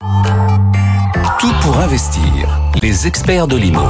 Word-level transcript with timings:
Tout 0.00 1.52
pour 1.62 1.76
investir. 1.78 2.60
Les 2.80 3.06
experts 3.08 3.48
de 3.48 3.56
l'IMO. 3.56 3.82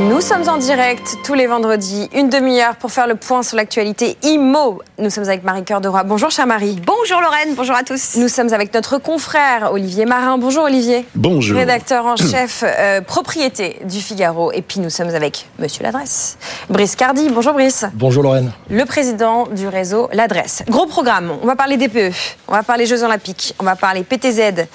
Nous 0.00 0.20
sommes 0.20 0.48
en 0.48 0.56
direct 0.56 1.18
tous 1.24 1.34
les 1.34 1.46
vendredis, 1.46 2.08
une 2.12 2.28
demi-heure 2.28 2.74
pour 2.74 2.90
faire 2.90 3.06
le 3.06 3.14
point 3.14 3.44
sur 3.44 3.56
l'actualité 3.56 4.16
IMO. 4.24 4.82
Nous 4.98 5.08
sommes 5.08 5.22
avec 5.24 5.44
Marie-Cœur 5.44 5.80
de 5.80 5.86
Roy. 5.86 6.02
Bonjour, 6.02 6.32
chère 6.32 6.48
Marie. 6.48 6.80
Bonjour, 6.84 7.20
Lorraine. 7.20 7.54
Bonjour 7.54 7.76
à 7.76 7.84
tous. 7.84 8.16
Nous 8.16 8.26
sommes 8.26 8.52
avec 8.52 8.74
notre 8.74 8.98
confrère 8.98 9.70
Olivier 9.72 10.04
Marin. 10.04 10.36
Bonjour, 10.36 10.64
Olivier. 10.64 11.06
Bonjour. 11.14 11.56
Rédacteur 11.56 12.06
en 12.06 12.16
chef 12.30 12.64
euh, 12.66 13.02
propriété 13.02 13.78
du 13.84 14.00
Figaro. 14.00 14.50
Et 14.50 14.62
puis 14.62 14.80
nous 14.80 14.90
sommes 14.90 15.14
avec 15.14 15.46
Monsieur 15.60 15.84
L'Adresse. 15.84 16.38
Brice 16.68 16.96
Cardi. 16.96 17.28
Bonjour, 17.28 17.52
Brice. 17.52 17.84
Bonjour, 17.94 18.24
Lorraine. 18.24 18.50
Le 18.70 18.84
président 18.86 19.46
du 19.46 19.68
réseau 19.68 20.08
L'Adresse. 20.12 20.64
Gros 20.68 20.86
programme. 20.86 21.34
On 21.40 21.46
va 21.46 21.54
parler 21.54 21.76
DPE. 21.76 22.12
On 22.48 22.52
va 22.52 22.64
parler 22.64 22.86
Jeux 22.86 23.04
Olympiques. 23.04 23.54
On 23.60 23.64
va 23.64 23.76
parler 23.76 24.02
PTZ. 24.02 24.66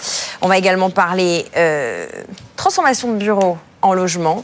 On 0.42 0.48
va 0.48 0.58
également 0.58 0.90
parler 0.90 1.46
euh, 1.58 2.08
transformation 2.56 3.12
de 3.12 3.18
bureaux 3.18 3.58
en 3.82 3.94
logement. 3.94 4.44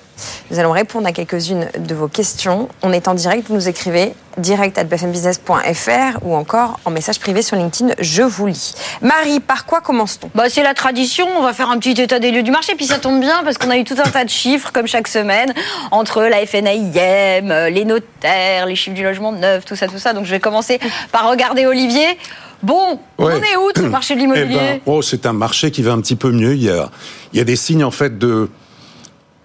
Nous 0.51 0.59
allons 0.59 0.71
répondre 0.71 1.07
à 1.07 1.11
quelques-unes 1.11 1.67
de 1.77 1.95
vos 1.95 2.07
questions. 2.07 2.69
On 2.81 2.93
est 2.93 3.07
en 3.07 3.13
direct, 3.13 3.47
vous 3.47 3.55
nous 3.55 3.67
écrivez 3.67 4.13
direct 4.37 4.77
at 4.77 4.83
bfmbusiness.fr 4.83 6.19
ou 6.23 6.35
encore 6.35 6.79
en 6.85 6.91
message 6.91 7.19
privé 7.19 7.41
sur 7.41 7.55
LinkedIn, 7.55 7.93
je 7.99 8.21
vous 8.21 8.47
lis. 8.47 8.75
Marie, 9.01 9.39
par 9.39 9.65
quoi 9.65 9.81
commence-t-on? 9.81 10.29
Bah, 10.35 10.49
C'est 10.49 10.63
la 10.63 10.73
tradition, 10.73 11.25
on 11.37 11.41
va 11.41 11.53
faire 11.53 11.69
un 11.69 11.77
petit 11.79 11.99
état 12.01 12.19
des 12.19 12.31
lieux 12.31 12.43
du 12.43 12.51
marché, 12.51 12.75
puis 12.75 12.85
ça 12.85 12.99
tombe 12.99 13.19
bien 13.21 13.43
parce 13.43 13.57
qu'on 13.57 13.69
a 13.69 13.77
eu 13.77 13.83
tout 13.83 13.95
un 13.97 14.09
tas 14.09 14.25
de 14.25 14.29
chiffres 14.29 14.71
comme 14.73 14.87
chaque 14.87 15.07
semaine 15.07 15.53
entre 15.91 16.23
la 16.23 16.45
FNAIM, 16.45 17.69
les 17.69 17.85
notaires, 17.85 18.65
les 18.65 18.75
chiffres 18.75 18.95
du 18.95 19.03
logement 19.03 19.31
neuf, 19.31 19.65
tout 19.65 19.75
ça, 19.75 19.87
tout 19.87 19.99
ça. 19.99 20.13
Donc 20.13 20.25
je 20.25 20.31
vais 20.31 20.39
commencer 20.39 20.79
par 21.11 21.29
regarder 21.29 21.65
Olivier. 21.65 22.17
Bon, 22.61 22.99
on 23.17 23.29
est 23.29 23.55
où 23.57 23.69
ce 23.75 23.81
marché 23.81 24.15
de 24.15 24.19
l'immobilier? 24.19 24.57
Eh 24.59 24.73
ben, 24.73 24.79
oh, 24.85 25.01
C'est 25.01 25.25
un 25.25 25.33
marché 25.33 25.71
qui 25.71 25.81
va 25.81 25.91
un 25.91 26.01
petit 26.01 26.15
peu 26.15 26.31
mieux. 26.31 26.55
Il 26.55 26.63
y 26.63 26.69
a, 26.69 26.89
il 27.31 27.37
y 27.37 27.41
a 27.41 27.43
des 27.43 27.55
signes 27.55 27.83
en 27.83 27.91
fait 27.91 28.17
de 28.17 28.49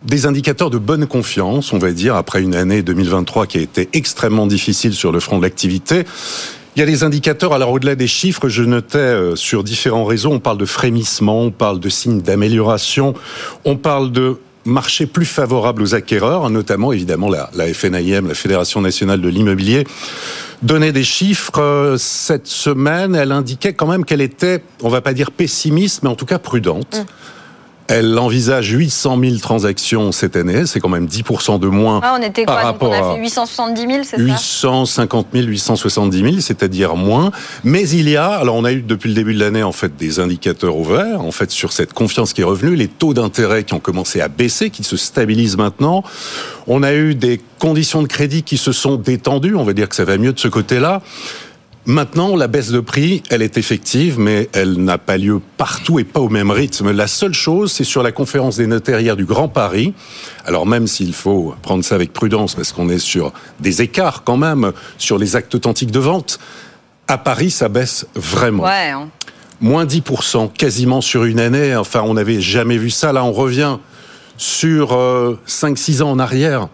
des 0.02 0.26
indicateurs 0.26 0.70
de 0.70 0.78
bonne 0.78 1.06
confiance, 1.06 1.72
on 1.72 1.78
va 1.78 1.92
dire, 1.92 2.14
après 2.16 2.42
une 2.42 2.54
année 2.54 2.82
2023 2.82 3.46
qui 3.46 3.58
a 3.58 3.60
été 3.60 3.88
extrêmement 3.92 4.46
difficile 4.46 4.94
sur 4.94 5.12
le 5.12 5.20
front 5.20 5.38
de 5.38 5.42
l'activité. 5.42 6.04
Il 6.76 6.80
y 6.80 6.82
a 6.82 6.86
des 6.86 7.02
indicateurs, 7.02 7.52
alors 7.52 7.72
au-delà 7.72 7.96
des 7.96 8.06
chiffres, 8.06 8.48
je 8.48 8.62
notais 8.62 8.98
euh, 8.98 9.36
sur 9.36 9.64
différents 9.64 10.04
réseaux, 10.04 10.30
on 10.30 10.38
parle 10.38 10.58
de 10.58 10.64
frémissement, 10.64 11.42
on 11.42 11.50
parle 11.50 11.80
de 11.80 11.88
signes 11.88 12.20
d'amélioration, 12.20 13.14
on 13.64 13.76
parle 13.76 14.12
de 14.12 14.38
marché 14.64 15.06
plus 15.06 15.26
favorable 15.26 15.82
aux 15.82 15.94
acquéreurs, 15.94 16.48
notamment 16.48 16.92
évidemment 16.92 17.28
la, 17.28 17.50
la 17.54 17.72
FNIM, 17.72 18.28
la 18.28 18.34
Fédération 18.34 18.80
nationale 18.80 19.20
de 19.20 19.28
l'immobilier, 19.28 19.86
donnait 20.62 20.92
des 20.92 21.02
chiffres 21.02 21.60
euh, 21.60 21.96
cette 21.98 22.46
semaine. 22.46 23.14
Elle 23.14 23.32
indiquait 23.32 23.72
quand 23.72 23.86
même 23.86 24.04
qu'elle 24.04 24.20
était, 24.20 24.62
on 24.82 24.88
va 24.88 25.00
pas 25.00 25.12
dire 25.12 25.30
pessimiste, 25.32 26.02
mais 26.02 26.08
en 26.08 26.14
tout 26.14 26.26
cas 26.26 26.38
prudente. 26.38 27.00
Mmh. 27.00 27.39
Elle 27.90 28.16
envisage 28.18 28.70
800 28.70 29.18
000 29.20 29.36
transactions 29.38 30.12
cette 30.12 30.36
année, 30.36 30.64
c'est 30.66 30.78
quand 30.78 30.88
même 30.88 31.06
10% 31.06 31.58
de 31.58 31.66
moins. 31.66 32.00
Ah, 32.04 32.16
on 32.16 32.22
était 32.22 32.44
quoi 32.44 32.72
Donc 32.72 32.82
On 32.82 32.92
a 32.92 33.14
fait 33.14 33.20
870 33.20 33.80
000, 33.80 33.92
c'est 34.04 34.16
ça 34.16 34.22
850 34.22 35.26
000, 35.32 35.46
870 35.46 36.18
000, 36.18 36.34
c'est-à-dire 36.38 36.94
moins. 36.94 37.32
Mais 37.64 37.88
il 37.88 38.08
y 38.08 38.16
a, 38.16 38.28
alors 38.28 38.54
on 38.54 38.64
a 38.64 38.72
eu 38.72 38.82
depuis 38.82 39.08
le 39.08 39.14
début 39.14 39.34
de 39.34 39.40
l'année 39.40 39.64
en 39.64 39.72
fait 39.72 39.96
des 39.96 40.20
indicateurs 40.20 40.76
ouverts, 40.76 41.20
en 41.20 41.32
fait 41.32 41.50
sur 41.50 41.72
cette 41.72 41.92
confiance 41.92 42.32
qui 42.32 42.42
est 42.42 42.44
revenue, 42.44 42.76
les 42.76 42.88
taux 42.88 43.12
d'intérêt 43.12 43.64
qui 43.64 43.74
ont 43.74 43.80
commencé 43.80 44.20
à 44.20 44.28
baisser, 44.28 44.70
qui 44.70 44.84
se 44.84 44.96
stabilisent 44.96 45.56
maintenant. 45.56 46.04
On 46.68 46.84
a 46.84 46.94
eu 46.94 47.16
des 47.16 47.40
conditions 47.58 48.02
de 48.02 48.06
crédit 48.06 48.44
qui 48.44 48.56
se 48.56 48.70
sont 48.70 48.96
détendues, 48.96 49.56
on 49.56 49.64
va 49.64 49.72
dire 49.72 49.88
que 49.88 49.96
ça 49.96 50.04
va 50.04 50.16
mieux 50.16 50.32
de 50.32 50.38
ce 50.38 50.48
côté-là. 50.48 51.02
Maintenant, 51.86 52.36
la 52.36 52.46
baisse 52.46 52.70
de 52.70 52.80
prix, 52.80 53.22
elle 53.30 53.40
est 53.40 53.56
effective, 53.56 54.18
mais 54.18 54.50
elle 54.52 54.84
n'a 54.84 54.98
pas 54.98 55.16
lieu 55.16 55.40
partout 55.56 55.98
et 55.98 56.04
pas 56.04 56.20
au 56.20 56.28
même 56.28 56.50
rythme. 56.50 56.90
La 56.90 57.06
seule 57.06 57.32
chose, 57.32 57.72
c'est 57.72 57.84
sur 57.84 58.02
la 58.02 58.12
conférence 58.12 58.56
des 58.56 58.66
notaires 58.66 59.00
hier 59.00 59.16
du 59.16 59.24
Grand 59.24 59.48
Paris. 59.48 59.94
Alors 60.44 60.66
même 60.66 60.86
s'il 60.86 61.14
faut 61.14 61.54
prendre 61.62 61.82
ça 61.82 61.94
avec 61.94 62.12
prudence, 62.12 62.54
parce 62.54 62.72
qu'on 62.72 62.90
est 62.90 62.98
sur 62.98 63.32
des 63.60 63.80
écarts 63.80 64.24
quand 64.24 64.36
même 64.36 64.72
sur 64.98 65.16
les 65.16 65.36
actes 65.36 65.54
authentiques 65.54 65.90
de 65.90 65.98
vente, 65.98 66.38
à 67.08 67.16
Paris, 67.16 67.50
ça 67.50 67.68
baisse 67.68 68.06
vraiment. 68.14 68.64
Ouais. 68.64 68.90
Hein. 68.90 69.08
Moins 69.62 69.86
10%, 69.86 70.52
quasiment 70.52 71.00
sur 71.00 71.24
une 71.24 71.40
année. 71.40 71.74
Enfin, 71.74 72.02
on 72.04 72.14
n'avait 72.14 72.40
jamais 72.40 72.76
vu 72.76 72.90
ça. 72.90 73.12
Là, 73.12 73.24
on 73.24 73.32
revient 73.32 73.78
sur 74.36 74.90
5-6 75.46 76.00
euh, 76.00 76.04
ans 76.04 76.10
en 76.12 76.18
arrière. 76.18 76.68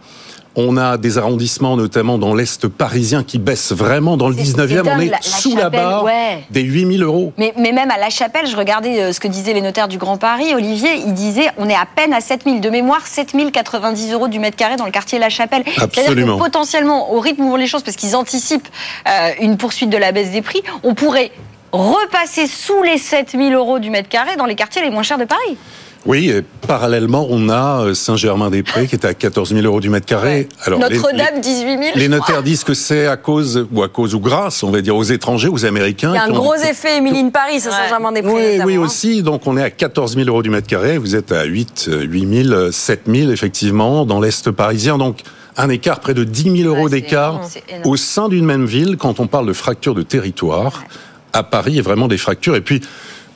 On 0.58 0.78
a 0.78 0.96
des 0.96 1.18
arrondissements, 1.18 1.76
notamment 1.76 2.16
dans 2.16 2.34
l'Est 2.34 2.66
parisien, 2.66 3.22
qui 3.22 3.38
baissent 3.38 3.72
vraiment. 3.72 4.16
Dans 4.16 4.30
le 4.30 4.34
19e, 4.34 4.88
on 4.88 5.00
est 5.00 5.12
sous 5.22 5.54
la 5.54 5.68
barre 5.68 6.06
des 6.50 6.62
8000 6.62 7.02
euros. 7.02 7.34
Mais, 7.36 7.52
mais, 7.58 7.72
même 7.72 7.90
à 7.90 7.98
La 7.98 8.08
Chapelle, 8.08 8.46
je 8.46 8.56
regardais 8.56 9.00
euh, 9.00 9.12
ce 9.12 9.20
que 9.20 9.28
disaient 9.28 9.52
les 9.52 9.60
notaires 9.60 9.88
du 9.88 9.98
Grand 9.98 10.16
Paris. 10.16 10.54
Olivier, 10.54 10.94
il 11.06 11.12
disait 11.12 11.50
on 11.58 11.68
est 11.68 11.74
à 11.74 11.84
peine 11.84 12.14
à 12.14 12.22
7000. 12.22 12.62
De 12.62 12.70
mémoire, 12.70 13.06
7090 13.06 14.12
euros 14.14 14.28
du 14.28 14.38
mètre 14.38 14.56
carré 14.56 14.76
dans 14.76 14.86
le 14.86 14.90
quartier 14.90 15.18
La 15.18 15.28
Chapelle. 15.28 15.62
Absolument. 15.78 16.38
Que 16.38 16.44
potentiellement, 16.44 17.12
au 17.12 17.20
rythme 17.20 17.42
où 17.42 17.50
vont 17.50 17.56
les 17.56 17.66
choses, 17.66 17.82
parce 17.82 17.96
qu'ils 17.96 18.16
anticipent 18.16 18.68
euh, 19.08 19.32
une 19.40 19.58
poursuite 19.58 19.90
de 19.90 19.98
la 19.98 20.12
baisse 20.12 20.30
des 20.30 20.40
prix, 20.40 20.62
on 20.82 20.94
pourrait 20.94 21.32
repasser 21.72 22.46
sous 22.46 22.82
les 22.82 22.96
7000 22.96 23.52
euros 23.52 23.78
du 23.78 23.90
mètre 23.90 24.08
carré 24.08 24.36
dans 24.36 24.46
les 24.46 24.54
quartiers 24.54 24.82
les 24.82 24.90
moins 24.90 25.02
chers 25.02 25.18
de 25.18 25.24
Paris. 25.24 25.58
Oui, 26.06 26.30
et 26.30 26.42
parallèlement, 26.66 27.26
on 27.28 27.48
a 27.48 27.82
euh, 27.82 27.94
Saint-Germain-des-Prés 27.94 28.86
qui 28.86 28.94
est 28.94 29.04
à 29.04 29.12
14 29.12 29.52
000 29.52 29.66
euros 29.66 29.80
du 29.80 29.90
mètre 29.90 30.06
carré. 30.06 30.48
Notre-Dame, 30.68 31.40
18 31.42 31.66
000. 31.66 31.82
Les 31.96 32.08
notaires 32.08 32.44
disent 32.44 32.62
que 32.62 32.74
c'est 32.74 33.06
à 33.08 33.16
cause, 33.16 33.66
ou 33.72 33.82
à 33.82 33.88
cause 33.88 34.14
ou 34.14 34.20
grâce, 34.20 34.62
on 34.62 34.70
va 34.70 34.80
dire, 34.82 34.94
aux 34.94 35.02
étrangers, 35.02 35.48
aux 35.48 35.64
Américains. 35.64 36.12
Il 36.12 36.16
y 36.16 36.18
a 36.18 36.24
un 36.24 36.30
gros 36.30 36.54
effet 36.54 36.98
Émiline 36.98 37.32
Paris, 37.32 37.56
à 37.56 37.70
Saint-Germain-des-Prés. 37.70 38.58
Oui, 38.58 38.64
oui, 38.64 38.74
hein. 38.76 38.80
aussi. 38.80 39.22
Donc 39.22 39.46
on 39.46 39.56
est 39.56 39.62
à 39.62 39.70
14 39.70 40.14
000 40.14 40.28
euros 40.28 40.42
du 40.42 40.50
mètre 40.50 40.68
carré. 40.68 40.96
Vous 40.96 41.16
êtes 41.16 41.32
à 41.32 41.44
8, 41.44 41.90
8 42.02 42.44
000, 42.44 42.70
7 42.70 43.02
000, 43.06 43.30
effectivement, 43.32 44.06
dans 44.06 44.20
l'Est 44.20 44.50
parisien. 44.52 44.98
Donc, 44.98 45.22
un 45.56 45.70
écart 45.70 46.00
près 46.00 46.14
de 46.14 46.22
10 46.22 46.62
000 46.62 46.68
euros 46.68 46.88
d'écart 46.88 47.40
au 47.84 47.96
sein 47.96 48.28
d'une 48.28 48.44
même 48.44 48.66
ville 48.66 48.96
quand 48.96 49.20
on 49.20 49.26
parle 49.26 49.46
de 49.46 49.52
fracture 49.52 49.94
de 49.94 50.02
territoire. 50.02 50.84
À 51.32 51.42
Paris, 51.42 51.72
il 51.72 51.76
y 51.76 51.80
a 51.80 51.82
vraiment 51.82 52.08
des 52.08 52.18
fractures. 52.18 52.56
Et 52.56 52.60
puis, 52.60 52.80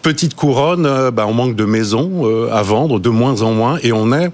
Petite 0.03 0.35
couronne, 0.35 0.87
euh, 0.87 1.11
bah, 1.11 1.27
on 1.27 1.35
manque 1.35 1.57
de 1.57 1.67
maisons 1.67 2.23
euh, 2.25 2.51
à 2.53 2.63
vendre, 2.63 2.99
de 2.99 3.11
moins 3.11 3.43
en 3.43 3.53
moins, 3.53 3.79
et 3.83 3.93
on 3.93 4.13
est 4.13 4.31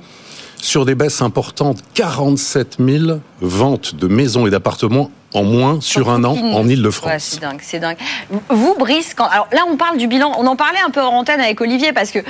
sur 0.57 0.85
des 0.85 0.95
baisses 0.95 1.23
importantes, 1.23 1.79
47 1.95 2.77
000 2.79 3.19
ventes 3.41 3.97
de 3.97 4.07
maisons 4.07 4.47
et 4.47 4.51
d'appartements 4.51 5.11
en 5.35 5.43
moins 5.43 5.81
sur 5.81 6.11
un 6.11 6.25
an 6.25 6.37
en 6.37 6.69
Ile-de-France. 6.69 7.11
Ouais, 7.11 7.19
c'est 7.19 7.41
dingue, 7.41 7.61
c'est 7.63 7.79
dingue. 7.79 7.97
Vous, 8.49 8.75
Brice, 8.79 9.15
quand... 9.15 9.27
alors 9.27 9.49
là, 9.53 9.63
on 9.71 9.77
parle 9.77 9.99
du 9.99 10.07
bilan. 10.07 10.33
On 10.39 10.47
en 10.47 10.57
parlait 10.57 10.79
un 10.85 10.91
peu 10.91 11.03
en 11.03 11.13
antenne 11.13 11.41
avec 11.41 11.61
Olivier 11.61 11.93
parce 11.93 12.11
que 12.11 12.21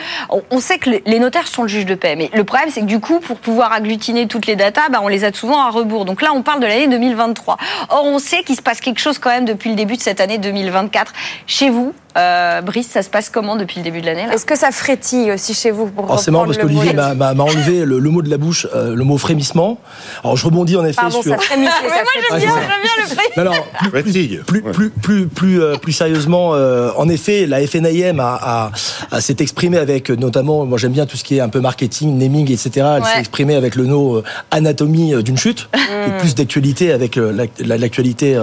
on 0.50 0.60
sait 0.60 0.78
que 0.78 0.90
les 1.04 1.18
notaires 1.18 1.46
sont 1.46 1.62
le 1.62 1.68
juge 1.68 1.86
de 1.86 1.94
paix. 1.94 2.16
Mais 2.16 2.30
le 2.34 2.44
problème, 2.44 2.70
c'est 2.70 2.80
que 2.80 2.86
du 2.86 3.00
coup, 3.00 3.20
pour 3.20 3.38
pouvoir 3.38 3.72
agglutiner 3.72 4.26
toutes 4.26 4.46
les 4.46 4.56
datas, 4.56 4.88
bah, 4.90 5.00
on 5.02 5.08
les 5.08 5.24
a 5.24 5.32
souvent 5.32 5.60
à 5.60 5.70
rebours. 5.70 6.04
Donc 6.04 6.22
là, 6.22 6.30
on 6.34 6.42
parle 6.42 6.60
de 6.60 6.66
l'année 6.66 6.88
2023. 6.88 7.56
Or, 7.90 8.04
on 8.04 8.18
sait 8.18 8.42
qu'il 8.42 8.56
se 8.56 8.62
passe 8.62 8.80
quelque 8.80 9.00
chose 9.00 9.18
quand 9.18 9.30
même 9.30 9.44
depuis 9.44 9.70
le 9.70 9.76
début 9.76 9.96
de 9.96 10.02
cette 10.02 10.20
année 10.20 10.38
2024. 10.38 11.12
Chez 11.46 11.70
vous, 11.70 11.94
euh, 12.16 12.62
Brice, 12.62 12.88
ça 12.88 13.02
se 13.02 13.10
passe 13.10 13.28
comment 13.28 13.56
depuis 13.56 13.78
le 13.78 13.84
début 13.84 14.00
de 14.00 14.06
l'année 14.06 14.26
Est-ce 14.32 14.46
que 14.46 14.56
ça 14.56 14.70
frétille 14.70 15.30
aussi 15.32 15.52
chez 15.52 15.70
vous 15.70 15.86
pour 15.86 16.18
C'est 16.18 16.30
marrant 16.30 16.46
parce 16.46 16.56
qu'Olivier 16.56 16.94
m'a 16.94 17.32
enlevé 17.32 17.84
le, 17.84 18.00
mot 18.00 18.22
de 18.22 18.30
la 18.30 18.38
bouche, 18.38 18.66
euh, 18.74 18.94
le 18.94 19.04
mot 19.04 19.18
frémissement. 19.18 19.78
Alors 20.24 20.36
je 20.36 20.46
rebondis 20.46 20.76
en 20.76 20.84
effet 20.84 20.96
Pardon, 20.96 21.20
sur. 21.20 21.32
Ça 21.32 21.38
frémit, 21.38 21.66
ça 21.66 21.82
moi 21.82 22.38
j'aime 22.38 22.50
bien, 22.86 23.44
le 23.44 23.44
non, 23.44 23.50
non, 23.50 23.90
plus, 23.90 24.62
plus, 24.62 24.62
plus, 24.62 24.90
plus, 24.90 25.26
plus, 25.26 25.62
euh, 25.62 25.76
plus, 25.76 25.92
sérieusement, 25.92 26.54
euh, 26.54 26.90
en 26.96 27.08
effet, 27.08 27.46
la 27.46 27.66
FNIM 27.66 28.20
a, 28.20 28.70
a, 29.10 29.20
s'est 29.20 29.36
exprimée 29.40 29.78
avec 29.78 30.10
notamment, 30.10 30.64
moi 30.64 30.78
j'aime 30.78 30.92
bien 30.92 31.06
tout 31.06 31.16
ce 31.16 31.24
qui 31.24 31.36
est 31.36 31.40
un 31.40 31.48
peu 31.48 31.60
marketing, 31.60 32.16
naming, 32.18 32.50
etc. 32.50 32.86
Elle 32.96 33.04
s'est 33.04 33.18
exprimée 33.20 33.54
avec 33.54 33.74
le 33.76 33.86
nom 33.86 34.22
anatomie 34.50 35.22
d'une 35.22 35.36
chute, 35.36 35.68
et 35.74 36.10
mm. 36.10 36.18
plus 36.18 36.34
d'actualité 36.34 36.92
avec 36.92 37.18
l'actualité 37.58 38.38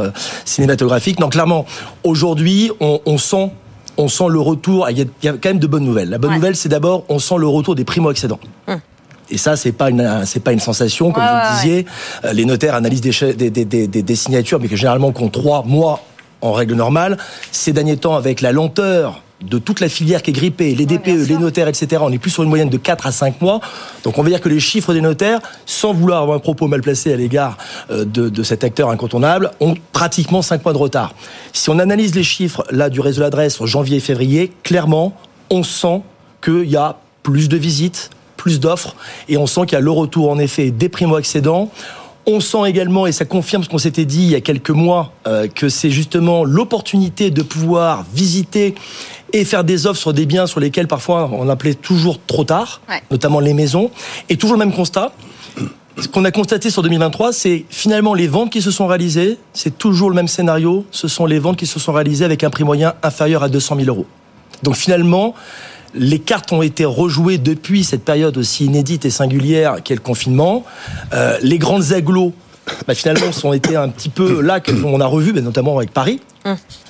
cinématographique. 0.46 1.20
Donc 1.20 1.34
clairement, 1.34 1.66
aujourd'hui, 2.04 2.72
on, 2.80 3.00
on 3.06 3.18
sent 3.18 3.52
on 3.98 4.08
sent 4.08 4.26
le 4.30 4.40
retour. 4.40 4.90
Il 4.90 4.98
y, 4.98 5.28
a, 5.28 5.34
quand 5.34 5.50
même 5.50 5.60
de 5.60 5.68
bonnes 5.68 5.86
nouvelles. 5.86 6.10
La 6.10 6.18
bonne 6.18 6.34
nouvelle, 6.34 6.56
c'est 6.56 6.70
d'abord, 6.70 7.06
on 7.10 7.20
sent 7.20 7.36
le 7.38 7.48
retour 7.48 7.76
des 7.76 7.86
primo-accédants. 7.86 8.40
Hum. 8.68 8.80
Et 9.34 9.38
ça, 9.38 9.58
c'est 9.58 9.72
pas 9.72 9.90
une, 9.90 10.22
c'est 10.26 10.42
pas 10.42 10.54
une 10.54 10.60
sensation, 10.60 11.12
comme 11.12 11.24
vous 11.24 11.30
le 11.30 11.56
disiez. 11.56 11.86
Euh, 12.24 12.34
les 12.34 12.46
notaires 12.46 12.76
analysent 12.76 13.02
des, 13.02 13.34
des, 13.34 13.66
des, 13.66 13.88
des, 13.88 14.16
signatures, 14.16 14.60
mais 14.60 14.68
que 14.68 14.76
généralement 14.76 15.12
qu'on 15.12 15.28
trois 15.30 15.64
mois 15.64 16.02
en 16.42 16.52
règle 16.52 16.76
normale. 16.76 17.18
Ces 17.52 17.74
derniers 17.74 17.98
temps, 17.98 18.16
avec 18.16 18.42
la 18.42 18.52
lenteur 18.52 19.24
de 19.42 19.58
toute 19.58 19.80
la 19.80 19.90
filière 19.90 20.22
qui 20.22 20.30
est 20.30 20.34
grippée, 20.34 20.76
les 20.76 20.86
DPE, 20.86 21.28
les 21.28 21.38
notaires, 21.38 21.68
etc., 21.68 22.04
on 22.06 22.12
est 22.12 22.20
plus 22.20 22.30
sur 22.30 22.44
une 22.44 22.50
moyenne 22.50 22.70
de 22.70 22.78
4 22.78 23.08
à 23.08 23.12
5 23.12 23.42
mois. 23.42 23.60
Donc 24.04 24.20
on 24.20 24.24
va 24.24 24.30
dire 24.30 24.40
que 24.40 24.50
les 24.50 24.60
chiffres 24.60 24.94
des 24.94 25.02
notaires, 25.02 25.40
sans 25.66 25.94
vouloir 25.94 26.22
avoir 26.22 26.38
un 26.38 26.40
propos 26.40 26.68
mal 26.68 26.82
placé 26.82 27.12
à 27.12 27.16
l'égard 27.16 27.58
euh, 27.90 28.06
de, 28.06 28.30
de, 28.30 28.44
cet 28.44 28.64
acteur 28.64 28.92
incontournable, 28.92 29.50
ont 29.60 29.74
pratiquement 29.94 30.44
5 30.44 30.64
mois 30.64 30.74
de 30.74 30.78
retard. 30.78 31.16
Si 31.54 31.72
on 31.72 31.80
analyse 31.80 32.14
les 32.14 32.24
chiffres 32.24 32.64
là 32.70 32.92
du 32.92 33.00
réseau 33.00 33.22
d'adresse 33.22 33.60
en 33.60 33.66
janvier 33.66 33.98
et 33.98 34.00
février, 34.00 34.54
clairement, 34.62 35.14
on 35.50 35.64
sent 35.64 36.04
qu'il 36.44 36.70
y 36.70 36.78
a 36.78 36.98
plus 37.24 37.50
de 37.50 37.58
visites, 37.58 38.12
plus 38.44 38.60
d'offres, 38.60 38.94
et 39.30 39.38
on 39.38 39.48
sent 39.48 39.62
qu'il 39.62 39.72
y 39.72 39.76
a 39.78 39.80
le 39.80 39.90
retour 39.90 40.30
en 40.30 40.38
effet 40.38 40.70
des 40.70 40.90
primo-accédants. 40.90 41.72
On 42.26 42.42
sent 42.42 42.68
également, 42.68 43.08
et 43.08 43.14
ça 43.14 43.24
confirme 43.24 43.64
ce 43.64 43.70
qu'on 43.70 43.78
s'était 43.78 44.04
dit 44.04 44.24
il 44.24 44.32
y 44.32 44.36
a 44.36 44.42
quelques 44.42 44.70
mois, 44.70 45.14
euh, 45.28 45.48
que 45.48 45.70
c'est 45.70 45.90
justement 45.90 46.44
l'opportunité 46.44 47.32
de 47.32 47.42
pouvoir 47.42 48.04
visiter 48.14 48.76
et 49.32 49.46
faire 49.46 49.64
des 49.64 49.88
offres 49.88 50.00
sur 50.02 50.12
des 50.12 50.26
biens 50.26 50.46
sur 50.46 50.60
lesquels 50.60 50.90
parfois 50.90 51.30
on 51.32 51.48
appelait 51.48 51.74
toujours 51.74 52.20
trop 52.28 52.44
tard, 52.44 52.82
notamment 53.12 53.40
les 53.40 53.54
maisons. 53.54 53.92
Et 54.28 54.36
toujours 54.36 54.58
le 54.58 54.66
même 54.66 54.74
constat. 54.74 55.14
Ce 55.98 56.10
qu'on 56.10 56.26
a 56.26 56.32
constaté 56.32 56.70
sur 56.70 56.82
2023, 56.82 57.32
c'est 57.32 57.64
finalement 57.70 58.14
les 58.14 58.28
ventes 58.28 58.52
qui 58.52 58.62
se 58.62 58.72
sont 58.72 58.88
réalisées, 58.88 59.38
c'est 59.54 59.78
toujours 59.78 60.10
le 60.10 60.18
même 60.18 60.28
scénario, 60.28 60.86
ce 60.92 61.08
sont 61.08 61.26
les 61.26 61.40
ventes 61.40 61.56
qui 61.56 61.68
se 61.68 61.80
sont 61.80 61.94
réalisées 61.94 62.26
avec 62.26 62.44
un 62.44 62.50
prix 62.50 62.66
moyen 62.66 62.94
inférieur 63.04 63.42
à 63.42 63.48
200 63.48 63.78
000 63.78 63.88
euros. 63.88 64.06
Donc 64.64 64.76
finalement, 64.76 65.34
les 65.96 66.20
cartes 66.20 66.52
ont 66.52 66.62
été 66.62 66.86
rejouées 66.86 67.38
depuis 67.38 67.84
cette 67.84 68.04
période 68.04 68.38
aussi 68.38 68.66
inédite 68.66 69.06
et 69.06 69.10
singulière 69.10 69.78
qu'est 69.84 69.96
le 69.96 70.02
confinement. 70.02 70.64
Euh, 71.14 71.38
les 71.42 71.58
grandes 71.58 71.94
agglos, 71.94 72.34
bah, 72.88 72.96
finalement, 72.96 73.32
sont 73.32 73.54
été 73.54 73.76
un 73.76 73.90
petit 73.90 74.10
peu 74.10 74.42
là 74.42 74.60
qu'on 74.60 75.00
a 75.00 75.06
revu, 75.06 75.34
notamment 75.34 75.78
avec 75.78 75.92
Paris. 75.92 76.20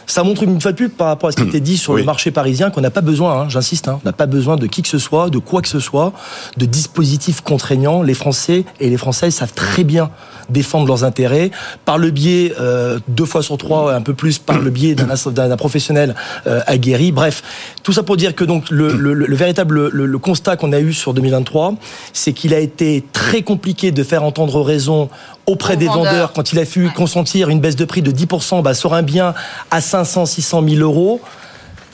Ça 0.05 0.23
montre 0.23 0.44
une 0.44 0.59
fois 0.59 0.71
de 0.71 0.77
plus 0.77 0.89
par 0.89 1.07
rapport 1.07 1.29
à 1.29 1.31
ce 1.31 1.38
qui 1.38 1.44
était 1.44 1.59
dit 1.59 1.77
sur 1.77 1.95
le 1.95 2.03
marché 2.03 2.31
parisien 2.31 2.69
qu'on 2.69 2.81
n'a 2.81 2.91
pas 2.91 3.01
besoin, 3.01 3.41
hein, 3.41 3.50
j'insiste, 3.50 3.88
hein, 3.88 4.00
on 4.03 4.07
n'a 4.07 4.13
pas 4.13 4.25
besoin 4.25 4.57
de 4.57 4.67
qui 4.67 4.81
que 4.81 4.88
ce 4.88 5.00
soit, 5.00 5.29
de 5.29 5.38
quoi 5.38 5.61
que 5.61 5.67
ce 5.67 5.79
soit, 5.79 6.13
de 6.57 6.65
dispositifs 6.65 7.41
contraignants. 7.41 8.01
Les 8.01 8.13
Français 8.13 8.65
et 8.79 8.89
les 8.89 8.97
Françaises 8.97 9.35
savent 9.35 9.53
très 9.53 9.83
bien 9.83 10.11
défendre 10.50 10.88
leurs 10.88 11.03
intérêts 11.03 11.51
par 11.85 11.97
le 11.97 12.11
biais 12.11 12.53
euh, 12.59 13.00
deux 13.07 13.25
fois 13.25 13.41
sur 13.41 13.57
trois, 13.57 13.94
un 13.94 14.01
peu 14.01 14.13
plus 14.13 14.39
par 14.39 14.59
le 14.59 14.69
biais 14.69 14.95
d'un 14.95 15.57
professionnel 15.57 16.15
euh, 16.47 16.59
aguerri. 16.67 17.11
Bref, 17.11 17.44
tout 17.83 17.94
ça 17.94 18.03
pour 18.03 18.17
dire 18.17 18.35
que 18.35 18.44
donc 18.44 18.69
le, 18.69 18.94
le, 18.94 19.13
le 19.13 19.35
véritable 19.35 19.88
le, 19.88 20.17
constat 20.17 20.57
qu'on 20.57 20.73
a 20.73 20.79
eu 20.79 20.94
sur 20.94 21.13
2023, 21.13 21.75
c'est 22.13 22.33
qu'il 22.33 22.53
a 22.53 22.59
été 22.59 23.03
très 23.13 23.41
compliqué 23.41 23.91
de 23.91 24.03
faire 24.03 24.23
entendre 24.23 24.61
raison 24.61 25.09
auprès 25.45 25.75
des 25.75 25.88
vendeurs. 25.88 26.31
quand 26.31 26.53
il 26.53 26.59
a 26.59 26.65
fallu 26.65 26.89
consentir 26.91 27.50
une 27.50 27.59
baisse 27.59 27.75
de 27.75 27.83
prix 27.83 28.01
de 28.01 28.11
10% 28.11 28.61
bah, 28.61 28.73
sur 28.73 28.94
un 28.94 29.01
bien 29.01 29.33
à 29.71 29.81
500, 29.81 30.25
600 30.25 30.63
000 30.67 30.81
euros. 30.81 31.21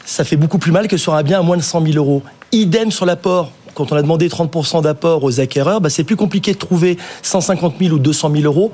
Ça 0.06 0.24
fait 0.24 0.38
beaucoup 0.38 0.58
plus 0.58 0.72
mal 0.72 0.88
que 0.88 0.98
sur 0.98 1.14
un 1.14 1.24
bien 1.24 1.40
à 1.40 1.44
moins 1.44 1.58
de 1.58 1.62
100 1.62 1.86
000 1.86 1.98
euros. 1.98 2.24
Idem 2.52 2.92
sur 2.92 3.06
l'apport 3.06 3.52
quand 3.80 3.94
on 3.94 3.96
a 3.96 4.02
demandé 4.02 4.28
30% 4.28 4.82
d'apport 4.82 5.24
aux 5.24 5.40
acquéreurs, 5.40 5.80
bah, 5.80 5.90
c'est 5.90 6.04
plus 6.04 6.18
compliqué 6.18 6.52
de 6.52 6.58
trouver 6.58 6.98
150 7.22 7.76
000 7.80 7.96
ou 7.96 8.00
200 8.00 8.32
000 8.34 8.44
euros 8.44 8.72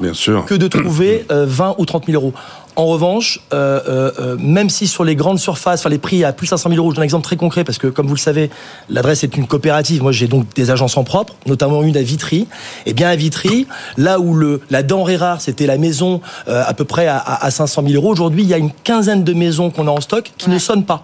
que 0.47 0.55
de 0.55 0.67
trouver 0.67 1.25
20 1.29 1.69
euh, 1.69 1.73
ou 1.77 1.85
30 1.85 2.07
000 2.07 2.19
euros. 2.19 2.33
En 2.77 2.87
revanche, 2.87 3.39
euh, 3.53 3.79
euh, 3.87 4.11
euh, 4.19 4.37
même 4.37 4.69
si 4.69 4.87
sur 4.87 5.05
les 5.05 5.15
grandes 5.15 5.39
surfaces, 5.39 5.79
enfin 5.79 5.89
les 5.89 5.97
prix 5.97 6.25
à 6.25 6.33
plus 6.33 6.45
de 6.45 6.49
500 6.49 6.69
000 6.69 6.81
euros, 6.81 6.93
j'ai 6.93 6.99
un 6.99 7.03
exemple 7.03 7.23
très 7.23 7.37
concret 7.37 7.63
parce 7.63 7.77
que 7.77 7.87
comme 7.87 8.07
vous 8.07 8.15
le 8.15 8.19
savez, 8.19 8.49
l'adresse 8.89 9.23
est 9.23 9.37
une 9.37 9.47
coopérative. 9.47 10.01
Moi, 10.01 10.11
j'ai 10.11 10.27
donc 10.27 10.45
des 10.55 10.71
agences 10.71 10.97
en 10.97 11.05
propre, 11.05 11.35
notamment 11.45 11.83
une 11.83 11.95
à 11.95 12.01
Vitry. 12.01 12.39
Et 12.39 12.47
eh 12.87 12.93
bien 12.93 13.07
à 13.07 13.15
Vitry, 13.15 13.65
là 13.97 14.19
où 14.19 14.33
le 14.33 14.61
la 14.69 14.83
denrée 14.83 15.15
rare, 15.15 15.39
c'était 15.39 15.67
la 15.67 15.77
maison 15.77 16.19
à 16.47 16.73
peu 16.73 16.83
près 16.85 17.07
à, 17.07 17.17
à 17.17 17.49
500 17.49 17.83
000 17.87 17.93
euros, 17.95 18.11
aujourd'hui, 18.11 18.43
il 18.43 18.49
y 18.49 18.53
a 18.53 18.57
une 18.57 18.71
quinzaine 18.71 19.23
de 19.23 19.33
maisons 19.33 19.69
qu'on 19.69 19.87
a 19.87 19.91
en 19.91 20.01
stock 20.01 20.31
qui 20.37 20.49
ne 20.49 20.59
sonnent 20.59 20.85
pas. 20.85 21.03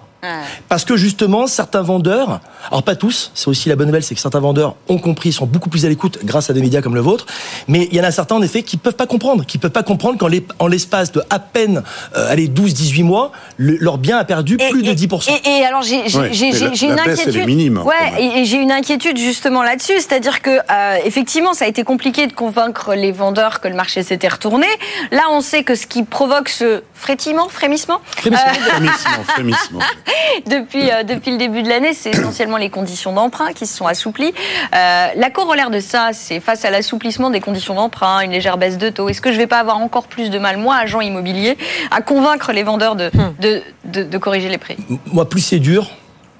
Parce 0.69 0.85
que 0.85 0.95
justement, 0.95 1.47
certains 1.47 1.81
vendeurs, 1.81 2.41
alors 2.69 2.83
pas 2.83 2.95
tous, 2.95 3.31
c'est 3.33 3.47
aussi 3.47 3.69
la 3.69 3.75
bonne 3.75 3.87
nouvelle, 3.87 4.03
c'est 4.03 4.15
que 4.15 4.21
certains 4.21 4.39
vendeurs 4.39 4.75
ont 4.87 4.99
compris, 4.99 5.31
sont 5.31 5.45
beaucoup 5.45 5.69
plus 5.69 5.85
à 5.85 5.89
l'écoute 5.89 6.19
grâce 6.23 6.49
à 6.49 6.53
des 6.53 6.61
médias 6.61 6.81
comme 6.81 6.95
le 6.95 7.01
vôtre, 7.01 7.25
mais 7.67 7.87
il 7.91 7.97
y 7.97 8.01
en 8.01 8.03
a 8.03 8.11
certains 8.11 8.35
en 8.35 8.41
effet 8.41 8.63
qui 8.63 8.77
peuvent 8.77 8.95
pas 8.95 9.07
comprendre, 9.07 9.45
qui 9.45 9.57
peuvent 9.57 9.71
pas 9.71 9.83
comprendre 9.83 10.17
qu'en 10.17 10.67
l'espace 10.67 11.11
de 11.11 11.23
à 11.29 11.39
peine, 11.39 11.83
euh, 12.15 12.31
allez, 12.31 12.47
12, 12.47 12.73
18 12.73 13.03
mois, 13.03 13.31
leur 13.57 13.97
bien 13.97 14.17
a 14.17 14.23
perdu 14.23 14.57
plus 14.57 14.83
de 14.83 14.93
10%. 14.93 15.29
Et, 15.29 15.49
et 15.49 15.65
alors 15.65 15.81
j'ai 15.81 15.99
une 15.99 16.99
inquiétude. 16.99 17.45
Minime, 17.45 17.79
ouais, 17.79 18.23
et, 18.23 18.45
j'ai 18.45 18.57
une 18.57 18.71
inquiétude 18.71 19.17
justement 19.17 19.63
là-dessus, 19.63 19.95
c'est-à-dire 19.97 20.41
que 20.41 20.51
euh, 20.51 20.97
effectivement, 21.03 21.53
ça 21.53 21.65
a 21.65 21.67
été 21.67 21.83
compliqué 21.83 22.27
de 22.27 22.33
convaincre 22.33 22.93
les 22.93 23.11
vendeurs 23.11 23.59
que 23.59 23.67
le 23.67 23.75
marché 23.75 24.03
s'était 24.03 24.27
retourné. 24.27 24.67
Là, 25.11 25.23
on 25.31 25.41
sait 25.41 25.63
que 25.63 25.75
ce 25.75 25.87
qui 25.87 26.03
provoque 26.03 26.49
ce 26.49 26.83
frétillement, 26.93 27.49
frémissement, 27.49 27.99
frémissement, 28.17 28.47
euh, 28.47 28.69
frémissement, 28.69 29.23
frémissement. 29.27 29.79
depuis, 30.47 30.91
euh, 30.91 31.03
depuis 31.03 31.31
le 31.31 31.37
début 31.37 31.63
de 31.63 31.69
l'année, 31.69 31.93
c'est 31.93 32.11
essentiellement 32.11 32.57
les 32.57 32.69
conditions 32.69 33.13
d'emprunt 33.13 33.53
qui 33.53 33.65
se 33.65 33.75
sont 33.75 33.87
assouplies. 33.87 34.33
Euh, 34.75 35.07
la 35.15 35.29
corollaire 35.29 35.69
de 35.69 35.79
ça, 35.79 36.09
c'est 36.13 36.39
face 36.39 36.65
à 36.65 36.69
l'assouplissement 36.69 37.29
des 37.29 37.39
conditions 37.39 37.75
d'emprunt, 37.75 38.21
une 38.21 38.31
légère 38.31 38.57
baisse 38.57 38.77
de 38.77 38.89
taux. 38.89 39.09
Est-ce 39.09 39.21
que 39.21 39.29
je 39.29 39.35
ne 39.35 39.41
vais 39.41 39.47
pas 39.47 39.59
avoir 39.59 39.77
encore 39.77 40.07
plus 40.07 40.29
de 40.29 40.39
mal, 40.39 40.57
moi, 40.57 40.75
agent 40.75 41.01
immobilier, 41.01 41.57
à 41.91 42.01
convaincre 42.01 42.51
les 42.51 42.63
vendeurs 42.63 42.95
de, 42.95 43.11
hmm. 43.13 43.61
de, 43.85 44.03
de, 44.03 44.17
corriger 44.17 44.49
les 44.49 44.57
prix? 44.57 44.77
Moi, 45.07 45.27
plus 45.27 45.41
c'est 45.41 45.59
dur, 45.59 45.91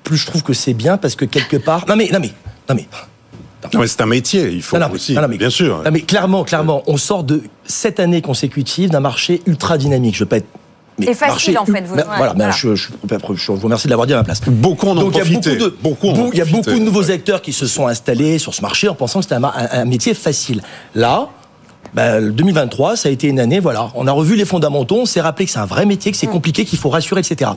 plus 0.04 0.18
je 0.18 0.26
trouve 0.26 0.44
que 0.44 0.54
c'est 0.54 0.74
bien 0.74 0.98
parce 0.98 1.16
que 1.16 1.26
quelque 1.26 1.58
part. 1.58 1.86
Non 1.88 1.96
mais, 1.96 2.10
non 2.12 2.20
mais, 2.20 2.32
non 2.70 2.76
mais. 2.76 2.88
Non, 3.74 3.80
mais 3.80 3.88
c'est 3.88 4.02
un 4.02 4.08
métier, 4.08 4.50
il 4.50 4.64
faut 4.64 4.78
aussi, 4.92 5.14
non, 5.14 5.28
mais, 5.28 5.38
bien 5.38 5.52
sûr. 5.52 5.84
Non, 5.84 5.92
mais 5.92 6.02
clairement, 6.02 6.44
clairement, 6.44 6.82
on 6.88 6.98
sort 6.98 7.24
de 7.24 7.44
sept 7.66 8.00
années 8.00 8.24
consécutives 8.24 8.90
d'un 8.90 9.00
marché 9.00 9.42
ultra 9.46 9.78
dynamique. 9.78 10.16
Je 10.16 10.24
veux 10.24 10.30
pas 10.30 10.38
être 10.38 10.48
c'est 11.04 11.14
facile 11.14 11.58
en 11.58 11.66
fait. 11.66 11.82
Vous, 11.82 11.96
voilà, 11.96 12.52
Je, 12.52 12.76
je, 12.76 12.90
vous 13.52 13.58
remercie 13.60 13.88
de 13.88 13.90
l'avoir 13.90 14.08
dit 14.08 14.14
à 14.14 14.18
ma 14.18 14.24
place. 14.24 14.42
Beaucoup 14.48 14.88
en 14.88 14.98
ont 14.98 15.02
Donc, 15.02 15.12
profité. 15.12 15.54
Il 15.54 15.62
y 15.62 15.66
a 15.66 15.70
beaucoup 15.82 16.12
de, 16.12 16.30
il 16.34 16.38
y 16.38 16.42
a 16.42 16.46
beaucoup 16.46 16.72
de 16.72 16.80
nouveaux 16.80 17.12
acteurs 17.12 17.42
qui 17.42 17.54
se 17.54 17.68
sont 17.68 17.88
installés 17.88 18.40
sur 18.40 18.54
ce 18.54 18.62
marché 18.62 18.88
en 18.88 18.96
pensant 18.96 19.20
que 19.20 19.26
c'était 19.26 19.36
un, 19.44 19.86
métier 19.86 20.14
facile. 20.14 20.62
Là, 20.96 21.30
2023, 21.96 22.90
ben, 22.90 22.96
ça 22.96 23.10
a 23.10 23.12
été 23.12 23.28
une 23.28 23.40
année, 23.40 23.60
voilà, 23.60 23.92
on 23.96 24.08
a 24.08 24.12
revu 24.12 24.36
les 24.36 24.46
fondamentaux, 24.46 25.00
on 25.02 25.06
s'est 25.06 25.22
rappelé 25.22 25.46
que 25.46 25.52
c'est 25.52 25.60
un 25.60 25.66
vrai 25.66 25.86
métier, 25.86 26.12
que 26.12 26.18
c'est 26.18 26.28
mm. 26.28 26.32
compliqué, 26.32 26.66
qu'il 26.66 26.80
faut 26.80 26.90
rassurer, 26.90 27.22
etc. 27.22 27.52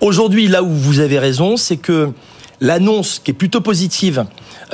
Aujourd'hui, 0.00 0.48
là 0.48 0.62
où 0.62 0.68
vous 0.70 1.00
avez 1.00 1.18
raison, 1.18 1.56
c'est 1.56 1.76
que 1.76 2.10
l'annonce 2.60 3.20
qui 3.22 3.30
est 3.30 3.34
plutôt 3.34 3.60
positive 3.60 4.24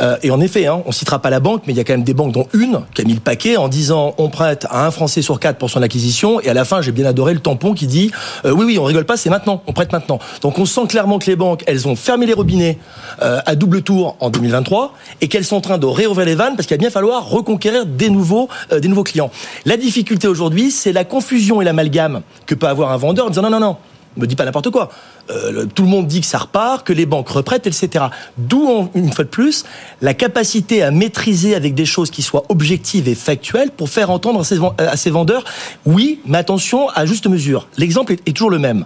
euh, 0.01 0.17
et 0.23 0.31
en 0.31 0.41
effet, 0.41 0.67
hein, 0.67 0.83
on 0.87 0.93
citera 0.93 1.21
pas 1.21 1.31
la 1.31 1.41
banque, 1.41 1.63
mais 1.67 1.73
il 1.73 1.77
y 1.77 1.81
a 1.81 1.85
quand 1.85 1.93
même 1.93 2.05
des 2.05 2.15
banques, 2.15 2.33
dont 2.33 2.47
une, 2.53 2.81
qui 2.95 3.03
a 3.03 3.05
mis 3.05 3.15
le 3.15 3.21
paquet 3.21 3.57
en 3.57 3.69
disant 3.69 4.15
on 4.19 4.29
prête 4.29 4.67
à 4.71 4.87
un 4.87 4.91
Français 4.91 5.23
sur 5.23 5.39
quatre 5.41 5.59
pour 5.59 5.71
son 5.71 5.83
acquisition. 5.83 6.41
Et 6.41 6.49
à 6.49 6.55
la 6.55 6.65
fin, 6.65 6.81
j'ai 6.81 6.93
bien 6.93 7.07
adoré 7.07 7.35
le 7.35 7.41
tampon 7.41 7.75
qui 7.75 7.87
dit 7.87 8.11
euh, 8.45 8.53
oui, 8.53 8.65
oui, 8.65 8.79
on 8.79 8.85
rigole 8.85 9.05
pas, 9.05 9.17
c'est 9.17 9.31
maintenant, 9.31 9.63
on 9.67 9.73
prête 9.73 9.93
maintenant. 9.93 10.19
Donc 10.43 10.59
on 10.59 10.65
sent 10.65 10.87
clairement 10.89 11.19
que 11.19 11.27
les 11.27 11.37
banques, 11.37 11.63
elles 11.67 11.89
ont 11.89 11.97
fermé 11.97 12.27
les 12.27 12.33
robinets 12.33 12.79
euh, 13.23 13.41
à 13.47 13.55
double 13.55 13.83
tour 13.83 14.17
en 14.21 14.31
2023 14.31 14.95
et 15.21 15.29
qu'elles 15.29 15.45
sont 15.45 15.57
en 15.57 15.61
train 15.61 15.79
de 15.79 15.87
réouvrir 15.87 16.27
les 16.27 16.35
vannes 16.35 16.57
parce 16.57 16.67
qu'il 16.67 16.77
va 16.77 16.81
bien 16.81 16.91
falloir 16.91 17.29
reconquérir 17.29 17.87
des 17.87 18.11
nouveaux, 18.11 18.49
des 18.71 18.89
nouveaux 18.89 19.05
clients. 19.05 19.31
La 19.65 19.77
difficulté 19.77 20.29
aujourd'hui, 20.29 20.71
c'est 20.71 20.93
la 20.93 21.05
confusion 21.05 21.61
et 21.61 21.65
l'amalgame 21.65 22.23
que 22.47 22.55
peut 22.55 22.69
avoir 22.69 22.93
un 22.93 22.97
vendeur 22.97 23.27
en 23.27 23.31
disant 23.31 23.43
non, 23.43 23.51
non, 23.51 23.61
non, 23.61 23.77
me 24.17 24.27
dis 24.27 24.37
pas 24.37 24.45
n'importe 24.45 24.71
quoi. 24.71 24.91
Euh, 25.31 25.67
tout 25.67 25.83
le 25.83 25.89
monde 25.89 26.07
dit 26.07 26.21
que 26.21 26.27
ça 26.27 26.39
repart, 26.39 26.87
que 26.87 26.93
les 26.93 27.07
banques 27.07 27.29
reprêtent, 27.29 27.67
etc. 27.67 28.07
D'où, 28.39 28.89
une 28.95 29.13
fois 29.13 29.25
de 29.25 29.31
plus, 29.31 29.65
la 30.01 30.15
capacité 30.15 30.83
à 30.83 30.91
maîtriser 30.91 31.55
avec 31.55 31.75
des 31.75 31.87
choses 31.87 32.11
qui 32.11 32.23
soient 32.23 32.45
objectives 32.49 33.09
et 33.09 33.15
factuelles 33.15 33.71
pour 33.71 33.89
faire 33.89 34.11
entendre 34.11 34.43
à 34.79 34.97
ces 34.97 35.11
vendeurs, 35.11 35.45
oui, 35.87 36.21
mais 36.27 36.39
attention, 36.39 36.89
à 36.91 37.07
juste 37.07 37.27
mesure. 37.27 37.69
L'exemple 37.77 38.13
est 38.13 38.33
toujours 38.33 38.51
le 38.51 38.59
même. 38.59 38.85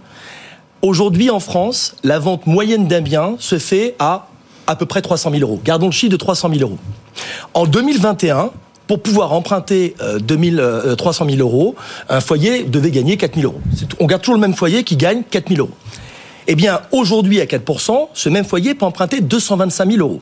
Aujourd'hui, 0.82 1.30
en 1.30 1.40
France, 1.40 1.96
la 2.04 2.18
vente 2.18 2.46
moyenne 2.46 2.86
d'un 2.86 3.00
bien 3.00 3.36
se 3.38 3.58
fait 3.58 3.94
à 3.98 4.28
à 4.66 4.76
peu 4.76 4.86
près 4.86 5.02
300 5.02 5.30
000 5.30 5.42
euros. 5.42 5.60
Gardons 5.64 5.86
le 5.86 5.92
chiffre 5.92 6.12
de 6.12 6.16
300 6.16 6.50
000 6.50 6.62
euros. 6.62 6.78
En 7.52 7.66
2021, 7.66 8.50
pour 8.86 9.00
pouvoir 9.00 9.32
emprunter 9.32 9.94
2 10.20 10.96
300 10.96 11.26
000 11.28 11.38
euros, 11.38 11.74
un 12.08 12.20
foyer 12.20 12.64
devait 12.64 12.90
gagner 12.90 13.16
4 13.16 13.34
000 13.34 13.46
euros. 13.46 13.60
On 14.00 14.06
garde 14.06 14.22
toujours 14.22 14.34
le 14.34 14.40
même 14.40 14.54
foyer 14.54 14.84
qui 14.84 14.96
gagne 14.96 15.22
4 15.30 15.48
000 15.48 15.60
euros. 15.60 15.74
Eh 16.46 16.54
bien, 16.54 16.80
aujourd'hui, 16.92 17.40
à 17.40 17.46
4%, 17.46 18.08
ce 18.12 18.28
même 18.28 18.44
foyer 18.44 18.74
peut 18.74 18.84
emprunter 18.84 19.20
225 19.20 19.90
000 19.92 20.06
euros. 20.06 20.20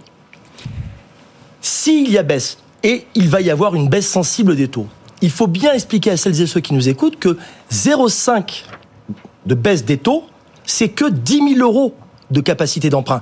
S'il 1.60 2.10
y 2.10 2.18
a 2.18 2.22
baisse, 2.22 2.58
et 2.84 3.06
il 3.14 3.28
va 3.28 3.40
y 3.40 3.50
avoir 3.50 3.74
une 3.74 3.88
baisse 3.88 4.08
sensible 4.08 4.56
des 4.56 4.68
taux, 4.68 4.86
il 5.20 5.30
faut 5.30 5.46
bien 5.46 5.72
expliquer 5.72 6.10
à 6.10 6.16
celles 6.16 6.40
et 6.40 6.46
ceux 6.46 6.60
qui 6.60 6.74
nous 6.74 6.88
écoutent 6.88 7.18
que 7.18 7.36
0,5 7.72 8.64
de 9.46 9.54
baisse 9.54 9.84
des 9.84 9.98
taux, 9.98 10.24
c'est 10.64 10.88
que 10.88 11.08
10 11.08 11.56
000 11.56 11.60
euros 11.60 11.94
de 12.30 12.40
capacité 12.40 12.88
d'emprunt. 12.90 13.20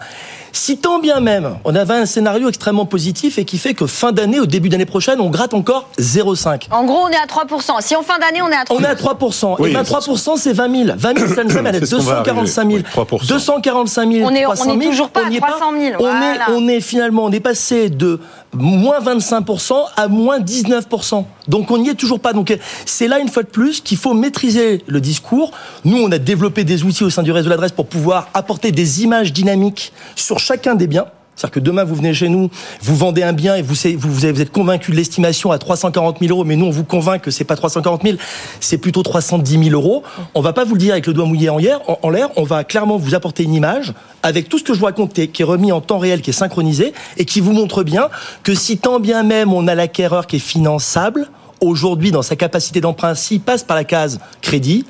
Si 0.52 0.78
tant 0.78 0.99
bien 0.99 1.21
même, 1.21 1.57
on 1.64 1.75
avait 1.75 1.95
un 1.95 2.07
scénario 2.07 2.49
extrêmement 2.49 2.87
positif 2.87 3.38
et 3.38 3.45
qui 3.45 3.59
fait 3.59 3.75
que 3.75 3.87
fin 3.87 4.12
d'année, 4.12 4.40
au 4.40 4.47
début 4.47 4.69
d'année 4.69 4.87
prochaine, 4.87 5.21
on 5.21 5.30
gratte 5.30 5.54
encore 5.54 5.88
0,5. 5.99 6.69
En 6.71 6.85
gros, 6.85 7.07
on 7.07 7.09
est 7.09 7.16
à 7.16 7.26
3%. 7.26 7.80
Si 7.80 7.95
en 7.97 8.02
fin 8.02 8.19
d'année, 8.19 8.42
on 8.42 8.49
est 8.49 8.57
à 8.57 8.64
3%. 8.64 8.75
On 8.75 8.83
est 8.83 8.87
à 8.87 8.95
3%. 8.95 9.66
et 9.66 9.71
bien 9.71 9.83
3%, 9.83 10.37
c'est 10.37 10.52
20 10.52 10.87
000. 10.87 10.97
20 10.97 11.19
000, 11.19 11.35
ça 11.35 11.45
nous 11.45 11.57
amène 11.57 11.76
à 11.76 11.80
245 11.80 12.71
000. 12.71 12.83
245 13.28 14.12
000, 14.12 14.28
on 14.28 14.35
est, 14.35 14.47
on 14.47 14.80
est 14.80 14.85
toujours 14.85 15.11
pas 15.11 15.26
à 15.26 15.30
300 15.30 15.73
000. 15.78 16.02
On, 16.02 16.07
est, 16.07 16.38
on 16.49 16.69
est 16.69 16.80
finalement, 16.80 17.25
on 17.25 17.33
est 17.33 17.40
passé 17.40 17.90
de 17.90 18.21
moins 18.52 19.00
25% 19.00 19.75
à 19.97 20.09
moins 20.09 20.40
19%. 20.40 21.25
Donc 21.49 21.71
on 21.71 21.78
n'y 21.78 21.90
est 21.90 21.95
toujours 21.95 22.21
pas. 22.21 22.33
Donc 22.33 22.57
c'est 22.85 23.09
là 23.09 23.19
une 23.19 23.28
fois 23.28 23.42
de 23.42 23.49
plus 23.49 23.80
qu'il 23.80 23.99
faut 23.99 24.14
maîtriser 24.14 24.83
le 24.87 25.00
discours. 25.00 25.52
Nous, 25.85 25.99
on 25.99 26.11
a 26.11 26.19
développé 26.19 26.64
des 26.64 26.85
outils 26.85 27.04
au 27.04 27.11
sein 27.11 27.23
du 27.23 27.33
réseau 27.33 27.47
de 27.47 27.50
l'adresse 27.50 27.73
pour 27.73 27.87
pouvoir 27.87 28.28
apporter 28.35 28.73
des 28.73 29.02
images 29.02 29.33
dynamiques 29.33 29.92
sur 30.16 30.38
chacun 30.38 30.75
des 30.75 30.87
biens. 30.87 31.07
C'est-à-dire 31.37 31.55
que 31.55 31.61
demain, 31.61 31.85
vous 31.85 31.95
venez 31.95 32.13
chez 32.13 32.29
nous, 32.29 32.51
vous 32.83 32.97
vendez 32.97 33.23
un 33.23 33.33
bien 33.33 33.57
et 33.57 33.63
vous, 33.63 33.75
vous, 33.97 34.27
êtes 34.27 34.53
convaincu 34.53 34.91
de 34.91 34.97
l'estimation 34.97 35.51
à 35.53 35.59
340 35.59 36.19
000 36.21 36.31
euros, 36.31 36.45
mais 36.45 36.57
nous, 36.57 36.67
on 36.67 36.71
vous 36.71 36.85
convainc 36.85 37.23
que 37.23 37.31
c'est 37.31 37.45
pas 37.45 37.57
340 37.57 38.03
000, 38.03 38.19
c'est 38.61 38.77
plutôt 38.77 39.03
310 39.03 39.65
000 39.65 39.75
euros. 39.75 40.03
On 40.35 40.43
va 40.43 40.53
pas 40.53 40.65
vous 40.65 40.75
le 40.75 40.81
dire 40.81 40.93
avec 40.93 41.07
le 41.07 41.15
doigt 41.15 41.25
mouillé 41.25 41.49
en, 41.49 41.59
l'air, 41.59 42.29
on 42.37 42.43
va 42.43 42.65
clairement 42.65 42.99
vous 42.99 43.15
apporter 43.15 43.45
une 43.45 43.55
image 43.55 43.95
avec 44.23 44.49
tout 44.49 44.59
ce 44.59 44.65
que 44.65 44.75
je 44.75 44.79
vous 44.79 44.85
raconte, 44.85 45.15
qui 45.15 45.43
est 45.43 45.45
remis 45.45 45.73
en 45.73 45.81
temps 45.81 45.99
réel, 45.99 46.21
qui 46.21 46.31
est 46.31 46.35
synchronisé, 46.35 46.93
et 47.17 47.25
qui 47.25 47.41
vous 47.41 47.53
montre 47.53 47.85
bien 47.85 48.09
que 48.43 48.55
si 48.55 48.77
tant 48.77 49.01
bien 49.01 49.23
même 49.23 49.53
on 49.53 49.67
a 49.67 49.75
l'acquéreur 49.75 50.27
qui 50.27 50.37
est 50.37 50.41
finançable, 50.41 51.31
aujourd'hui, 51.61 52.11
dans 52.11 52.23
sa 52.23 52.37
capacité 52.37 52.81
d'emprunt, 52.81 53.15
s'il 53.15 53.41
passe 53.41 53.63
par 53.63 53.77
la 53.77 53.85
case 53.85 54.21
crédit, 54.41 54.85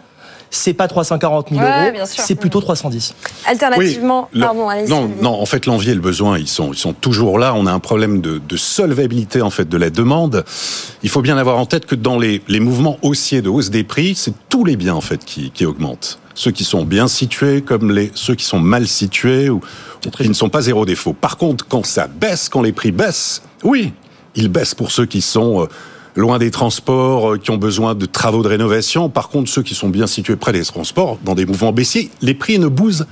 c'est 0.51 0.75
pas 0.75 0.89
340 0.89 1.49
000 1.51 1.61
Ouais, 1.61 1.83
euros, 1.85 1.93
bien 1.93 2.07
sûr. 2.07 2.23
c'est 2.25 2.35
plutôt 2.35 2.61
310. 2.61 3.15
Alternativement, 3.47 4.29
pardon, 4.39 4.69
allez-y. 4.69 4.91
non, 4.91 5.11
non, 5.23 5.41
en 5.41 5.47
fait, 5.47 5.67
l'envie 5.67 5.91
et 5.91 5.95
le 5.95 6.01
besoin, 6.01 6.39
ils 6.39 6.49
sont, 6.49 6.73
ils 6.73 6.79
sont 6.79 6.93
toujours 6.93 7.39
là. 7.39 7.55
On 7.55 7.67
a 7.67 7.73
un 7.73 7.79
problème 7.79 8.21
de, 8.21 8.39
de 8.39 8.57
solvabilité 8.57 9.43
en 9.43 9.51
fait 9.51 9.69
de 9.69 9.77
la 9.77 9.91
demande. 9.91 10.45
Il 11.03 11.09
faut 11.09 11.23
bien 11.23 11.37
avoir 11.39 11.59
en 11.59 11.67
tête 11.67 11.87
que 11.87 11.95
dans 11.95 12.19
les, 12.19 12.43
les 12.49 12.61
mouvements 12.61 12.99
haussiers 13.03 13.43
de 13.43 13.49
hausse 13.49 13.71
des 13.71 13.85
prix, 13.85 14.15
c'est 14.15 14.35
tous 14.49 14.65
les 14.65 14.77
biens 14.77 14.95
en 14.95 15.01
fait 15.01 15.25
qui, 15.25 15.51
qui 15.51 15.65
augmentent. 15.67 16.19
Ceux 16.35 16.51
qui 16.53 16.65
sont 16.65 16.85
bien 16.85 17.07
situés, 17.07 17.61
comme 17.63 17.93
les 17.93 18.11
ceux 18.15 18.35
qui 18.35 18.45
sont 18.45 18.61
mal 18.61 18.87
situés 18.87 19.51
ou 19.51 19.61
qui 20.17 20.29
ne 20.29 20.33
sont 20.35 20.49
pas 20.49 20.63
zéro 20.63 20.87
défaut. 20.87 21.13
Par 21.13 21.37
contre, 21.37 21.67
quand 21.69 21.85
ça 21.85 22.07
baisse, 22.07 22.49
quand 22.49 22.63
les 22.63 22.73
prix 22.73 22.93
baissent, 22.93 23.43
oui, 23.63 23.93
ils 24.35 24.49
baissent 24.49 24.75
pour 24.75 24.91
ceux 24.91 25.07
qui 25.07 25.21
sont 25.21 25.63
euh, 25.63 25.67
loin 26.17 26.39
des 26.39 26.51
transports, 26.51 27.33
euh, 27.33 27.39
qui 27.39 27.51
ont 27.51 27.57
besoin 27.57 27.95
de 27.95 28.07
travaux 28.07 28.43
de 28.43 28.49
rénovation. 28.49 29.09
Par 29.09 29.29
contre, 29.29 29.51
ceux 29.51 29.63
qui 29.63 29.75
sont 29.75 29.89
bien 29.89 30.07
situés 30.07 30.37
près 30.37 30.53
des 30.53 30.65
transports, 30.65 31.19
dans 31.25 31.35
des 31.35 31.47
mouvements 31.47 31.73
baissiers, 31.73 32.11
les 32.23 32.35
prix 32.35 32.59
ne 32.59 32.69
bougent, 32.69 33.05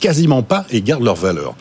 quasiment 0.00 0.42
pas 0.42 0.64
et 0.70 0.82
gardent 0.82 1.04
leur 1.04 1.16
valeur. 1.16 1.54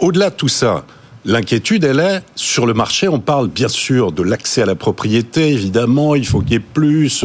Au-delà 0.00 0.30
de 0.30 0.34
tout 0.34 0.48
ça, 0.48 0.84
l'inquiétude, 1.24 1.84
elle 1.84 2.00
est 2.00 2.22
sur 2.34 2.66
le 2.66 2.74
marché. 2.74 3.08
On 3.08 3.20
parle 3.20 3.48
bien 3.48 3.68
sûr 3.68 4.12
de 4.12 4.22
l'accès 4.22 4.62
à 4.62 4.66
la 4.66 4.74
propriété, 4.74 5.52
évidemment, 5.52 6.14
il 6.14 6.26
faut 6.26 6.40
qu'il 6.40 6.52
y 6.52 6.56
ait 6.56 6.60
plus, 6.60 7.24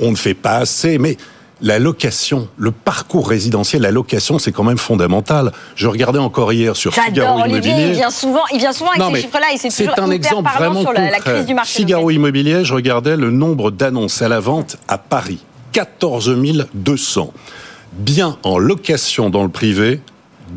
on 0.00 0.10
ne 0.10 0.16
fait 0.16 0.34
pas 0.34 0.56
assez, 0.56 0.98
mais 0.98 1.16
la 1.62 1.78
location, 1.78 2.48
le 2.58 2.72
parcours 2.72 3.28
résidentiel, 3.28 3.82
la 3.82 3.92
location, 3.92 4.38
c'est 4.38 4.52
quand 4.52 4.64
même 4.64 4.78
fondamental. 4.78 5.52
Je 5.76 5.86
regardais 5.86 6.18
encore 6.18 6.52
hier 6.52 6.74
sur 6.76 6.92
Figaro 6.92 7.40
Olivier, 7.40 7.60
il 7.60 7.76
Immobilier. 7.76 7.92
vient 7.92 8.10
souvent, 8.10 8.42
il 8.52 8.58
vient 8.58 8.72
souvent 8.72 8.90
avec 8.90 9.00
Non, 9.00 9.14
ces 9.14 9.22
chiffres-là 9.22 9.46
et 9.54 9.56
c'est 9.58 9.68
toujours 9.68 10.04
un 10.04 10.10
exemple 10.10 10.50
vraiment 10.52 10.80
sur 10.80 10.92
la, 10.92 11.20
crise 11.20 11.46
du 11.46 11.54
marché. 11.54 11.78
Figaro. 11.78 12.10
Immobilier, 12.10 12.64
je 12.64 12.74
regardais 12.74 13.16
le 13.16 13.30
nombre 13.30 13.70
d'annonces 13.70 14.20
à 14.22 14.28
la 14.28 14.40
vente 14.40 14.76
à 14.88 14.98
Paris. 14.98 15.38
14 15.70 16.36
200. 16.74 17.32
Bien 17.92 18.36
en 18.42 18.58
location 18.58 19.30
dans 19.30 19.42
le 19.42 19.48
privé, 19.48 20.00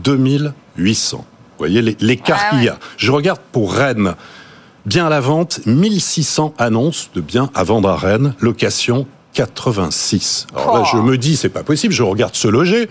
2800. 0.03 1.17
Vous 1.17 1.23
voyez 1.57 1.81
l'écart 1.99 2.37
Ouais, 2.37 2.49
qu'il 2.49 2.63
y 2.65 2.69
a. 2.69 2.77
Je 2.97 3.11
regarde 3.11 3.39
pour 3.51 3.73
Rennes. 3.73 4.15
Bien 4.85 5.07
à 5.07 5.09
la 5.09 5.19
vente, 5.19 5.61
1600 5.65 6.53
annonces 6.57 7.09
de 7.15 7.21
biens 7.21 7.49
à 7.55 7.63
vendre 7.63 7.89
à 7.89 7.95
Rennes. 7.95 8.33
Location, 8.39 9.07
86. 9.35 10.47
Alors 10.55 10.77
là, 10.77 10.83
Oh. 10.83 10.89
je 10.91 10.97
me 10.97 11.17
dis, 11.17 11.35
c'est 11.37 11.49
pas 11.49 11.63
possible. 11.63 11.93
Je 11.93 12.01
regarde 12.03 12.35
se 12.35 12.47
loger. 12.47 12.87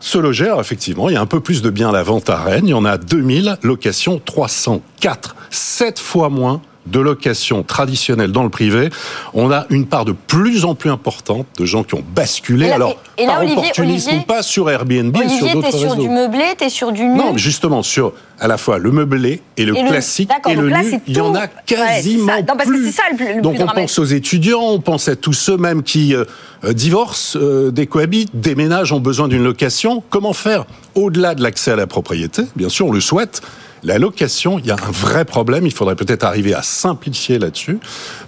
Se 0.00 0.18
loger, 0.18 0.46
alors 0.46 0.60
effectivement, 0.60 1.08
il 1.08 1.12
y 1.12 1.16
a 1.16 1.20
un 1.20 1.26
peu 1.26 1.38
plus 1.38 1.62
de 1.62 1.70
biens 1.70 1.90
à 1.90 1.92
la 1.92 2.02
vente 2.02 2.28
à 2.28 2.36
Rennes. 2.42 2.66
Il 2.66 2.70
y 2.70 2.74
en 2.74 2.84
a 2.84 2.98
2000, 2.98 3.58
location 3.62 4.20
304. 4.24 5.36
7 5.50 6.00
fois 6.00 6.28
moins 6.28 6.60
de 6.86 6.98
locations 7.00 7.62
traditionnelles 7.62 8.32
dans 8.32 8.42
le 8.42 8.48
privé. 8.48 8.90
On 9.34 9.50
a 9.50 9.66
une 9.70 9.86
part 9.86 10.04
de 10.04 10.12
plus 10.12 10.64
en 10.64 10.74
plus 10.74 10.90
importante 10.90 11.46
de 11.58 11.64
gens 11.64 11.84
qui 11.84 11.94
ont 11.94 12.04
basculé. 12.14 12.66
Et 12.66 12.68
là- 12.70 12.74
alors, 12.74 12.96
et 13.18 13.22
là, 13.26 13.32
par 13.34 13.38
Olivier- 13.42 13.56
opportunisme 13.58 14.08
Olivier- 14.10 14.22
ou 14.24 14.26
pas, 14.26 14.42
sur 14.42 14.68
Airbnb 14.70 15.16
et 15.16 15.20
sur 15.28 15.30
Olivier, 15.30 15.52
d'autres 15.54 15.70
t'es 15.70 15.78
sur 15.78 15.90
réseaux. 15.92 16.02
du 16.02 16.08
meublé, 16.08 16.44
t'es 16.58 16.68
sur 16.68 16.92
du 16.92 17.04
nu. 17.04 17.16
Non, 17.16 17.36
justement, 17.36 17.82
sur 17.82 18.12
à 18.40 18.48
la 18.48 18.58
fois 18.58 18.78
le 18.78 18.90
meublé 18.90 19.40
et 19.56 19.64
le 19.64 19.76
Et 19.76 19.84
classique 19.84 20.30
et 20.48 20.54
le 20.54 20.68
là, 20.68 20.82
nu, 20.82 21.00
il 21.06 21.16
y 21.16 21.20
en 21.20 21.34
a 21.36 21.46
quasiment. 21.46 22.26
Non, 22.38 22.56
parce 22.56 22.68
que 22.68 22.74
plus. 22.74 22.86
c'est 22.86 22.92
ça 22.96 23.02
le 23.12 23.16
plus- 23.16 23.40
donc 23.42 23.56
on 23.60 23.66
pense 23.66 23.98
aux 24.00 24.04
étudiants, 24.04 24.62
on 24.62 24.80
pense 24.80 25.06
à 25.08 25.14
tous 25.14 25.32
ceux 25.34 25.56
même 25.56 25.82
qui 25.84 26.14
euh, 26.16 26.24
euh, 26.64 26.72
divorcent, 26.72 27.38
euh, 27.40 27.70
décohabitent, 27.70 28.30
déménagent, 28.34 28.92
ont 28.92 29.00
besoin 29.00 29.28
d'une 29.28 29.44
location. 29.44 30.02
Comment 30.10 30.32
faire? 30.32 30.64
Au-delà 30.96 31.34
de 31.36 31.42
l'accès 31.42 31.70
à 31.70 31.76
la 31.76 31.86
propriété 31.86 32.42
Bien 32.56 32.68
sûr, 32.68 32.86
on 32.86 32.92
le 32.92 33.00
souhaite. 33.00 33.40
La 33.84 33.98
location, 33.98 34.58
il 34.58 34.66
y 34.66 34.70
a 34.70 34.74
un 34.74 34.90
vrai 34.90 35.24
problème. 35.24 35.66
Il 35.66 35.72
faudrait 35.72 35.96
peut-être 35.96 36.24
arriver 36.24 36.54
à 36.54 36.62
simplifier 36.62 37.38
là-dessus, 37.38 37.78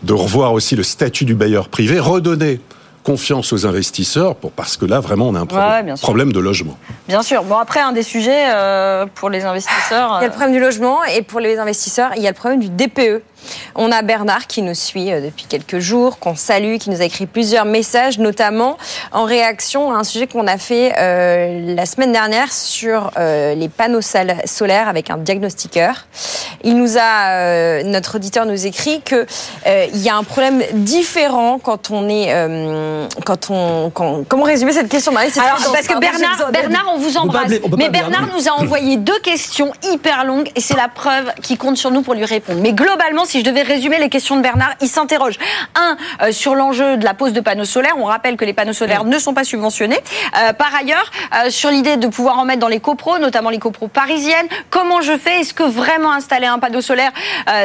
de 0.03 0.13
revoir 0.13 0.53
aussi 0.53 0.75
le 0.75 0.83
statut 0.83 1.25
du 1.25 1.35
bailleur 1.35 1.69
privé, 1.69 2.01
redonner 2.01 2.61
confiance 3.05 3.53
aux 3.53 3.67
investisseurs, 3.67 4.35
pour, 4.35 4.51
parce 4.51 4.77
que 4.77 4.87
là, 4.87 4.99
vraiment, 4.99 5.29
on 5.29 5.35
a 5.35 5.41
un 5.41 5.47
problème, 5.47 6.29
Ouais, 6.29 6.35
de 6.35 6.41
logement. 6.41 6.77
Bien 7.07 7.23
sûr. 7.23 7.45
Bon, 7.45 7.59
après, 7.59 7.81
un 7.81 7.93
des 7.93 8.03
sujets 8.03 8.47
euh, 8.49 9.05
pour 9.15 9.29
les 9.29 9.45
investisseurs. 9.45 10.17
Il 10.21 10.23
y 10.23 10.25
a 10.25 10.29
le 10.29 10.31
problème 10.31 10.53
du 10.53 10.61
logement 10.61 11.05
et 11.05 11.23
pour 11.23 11.39
les 11.39 11.59
investisseurs, 11.59 12.13
il 12.17 12.23
y 12.23 12.27
a 12.27 12.31
le 12.31 12.37
problème 12.37 12.61
du 12.61 12.71
DPE. 12.71 13.23
On 13.75 13.91
a 13.93 14.03
Bernard 14.03 14.47
qui 14.47 14.63
nous 14.63 14.75
suit 14.75 15.13
euh, 15.13 15.21
depuis 15.21 15.45
quelques 15.47 15.79
jours, 15.79 16.19
qu'on 16.19 16.37
salue, 16.37 16.77
qui 16.77 16.91
nous 16.91 17.01
a 17.01 17.05
écrit 17.05 17.27
plusieurs 17.27 17.65
messages, 17.65 18.19
notamment 18.19 18.77
en 19.13 19.25
réaction 19.25 19.93
à 19.93 19.97
un 19.99 20.05
sujet 20.05 20.27
qu'on 20.27 20.47
a 20.47 20.59
fait 20.59 20.93
euh, 20.99 21.75
la 21.75 21.87
semaine 21.87 22.13
dernière 22.13 22.53
sur 22.53 23.11
euh, 23.19 23.55
les 23.55 23.69
panneaux 23.69 24.01
solaires 24.45 24.89
avec 24.89 25.11
un 25.11 25.17
diagnostiqueur. 25.19 26.07
Il 26.63 26.77
nous 26.77 26.97
a, 26.99 27.31
euh, 27.31 27.83
notre 27.85 28.17
auditeur 28.17 28.47
nous 28.47 28.67
écrit 28.67 29.01
que 29.03 29.27
euh, 29.67 29.87
il 29.93 30.01
y 30.03 30.09
a 30.09 30.17
un 30.17 30.23
problème 30.25 30.63
différent 30.73 31.59
quand 31.59 31.91
on 31.91 32.09
est, 32.09 32.27
euh, 32.33 33.07
quand 33.25 33.51
on, 33.51 33.91
quand- 33.91 34.25
comment 34.29 34.45
résumer 34.45 34.73
cette 34.73 34.89
question, 34.89 35.13
Marie? 35.13 35.29
Alors, 35.37 35.57
parce 35.73 35.87
que 35.87 35.95
j'ai 35.95 36.01
Bernard. 36.01 36.51
Bernard, 36.53 36.93
on 36.95 36.99
vous 36.99 37.17
embrasse. 37.17 37.53
on 37.65 37.77
Mais 37.77 37.89
Bernard 37.89 38.21
Bernard. 38.23 38.37
nous 38.37 38.49
a 38.49 38.53
envoyé 38.53 38.97
deux 38.97 39.19
questions 39.21 39.73
hyper 39.93 40.25
longues 40.25 40.51
et 40.55 40.61
c'est 40.61 40.77
la 40.77 40.89
preuve 40.89 41.33
qu'il 41.43 41.59
compte 41.59 41.77
sur 41.77 41.91
nous 41.91 42.03
pour 42.03 42.15
lui 42.15 42.25
répondre. 42.25 42.61
Mais 42.63 42.73
globalement, 42.73 43.25
si 43.25 43.34
je 43.41 43.45
devais 43.45 43.63
résumer 43.63 43.99
les 43.99 44.09
questions 44.09 44.37
de 44.37 44.43
Bernard, 44.43 44.75
il 44.81 44.89
s'interroge. 44.89 45.39
Un, 45.75 45.97
euh, 46.23 46.33
sur 46.33 46.55
l'enjeu 46.55 46.97
de 46.97 47.05
la 47.05 47.15
pose 47.15 47.33
de 47.33 47.41
panneaux 47.41 47.65
solaires. 47.65 47.95
On 47.99 48.05
rappelle 48.05 48.37
que 48.37 48.45
les 48.45 48.53
panneaux 48.53 48.73
solaires 48.73 49.05
ne 49.05 49.19
sont 49.19 49.35
pas 49.35 49.45
subventionnés. 49.45 49.99
Euh, 50.39 50.53
par 50.53 50.75
ailleurs, 50.75 51.11
euh, 51.35 51.51
sur 51.51 51.71
l'idée 51.71 51.97
de 51.97 52.07
pouvoir 52.07 52.39
en 52.39 52.45
mettre 52.45 52.61
dans 52.61 52.69
les 52.69 52.81
copros, 52.81 53.19
notamment 53.19 53.51
les 53.51 53.59
copros 53.59 53.89
parisiennes. 53.89 54.47
Comment 54.71 55.01
je 55.01 55.17
fais? 55.17 55.41
Est-ce 55.41 55.55
que 55.55 55.63
vraiment 55.63 56.13
installer 56.13 56.47
un 56.47 56.59
panneau 56.59 56.81
solaire, 56.81 57.13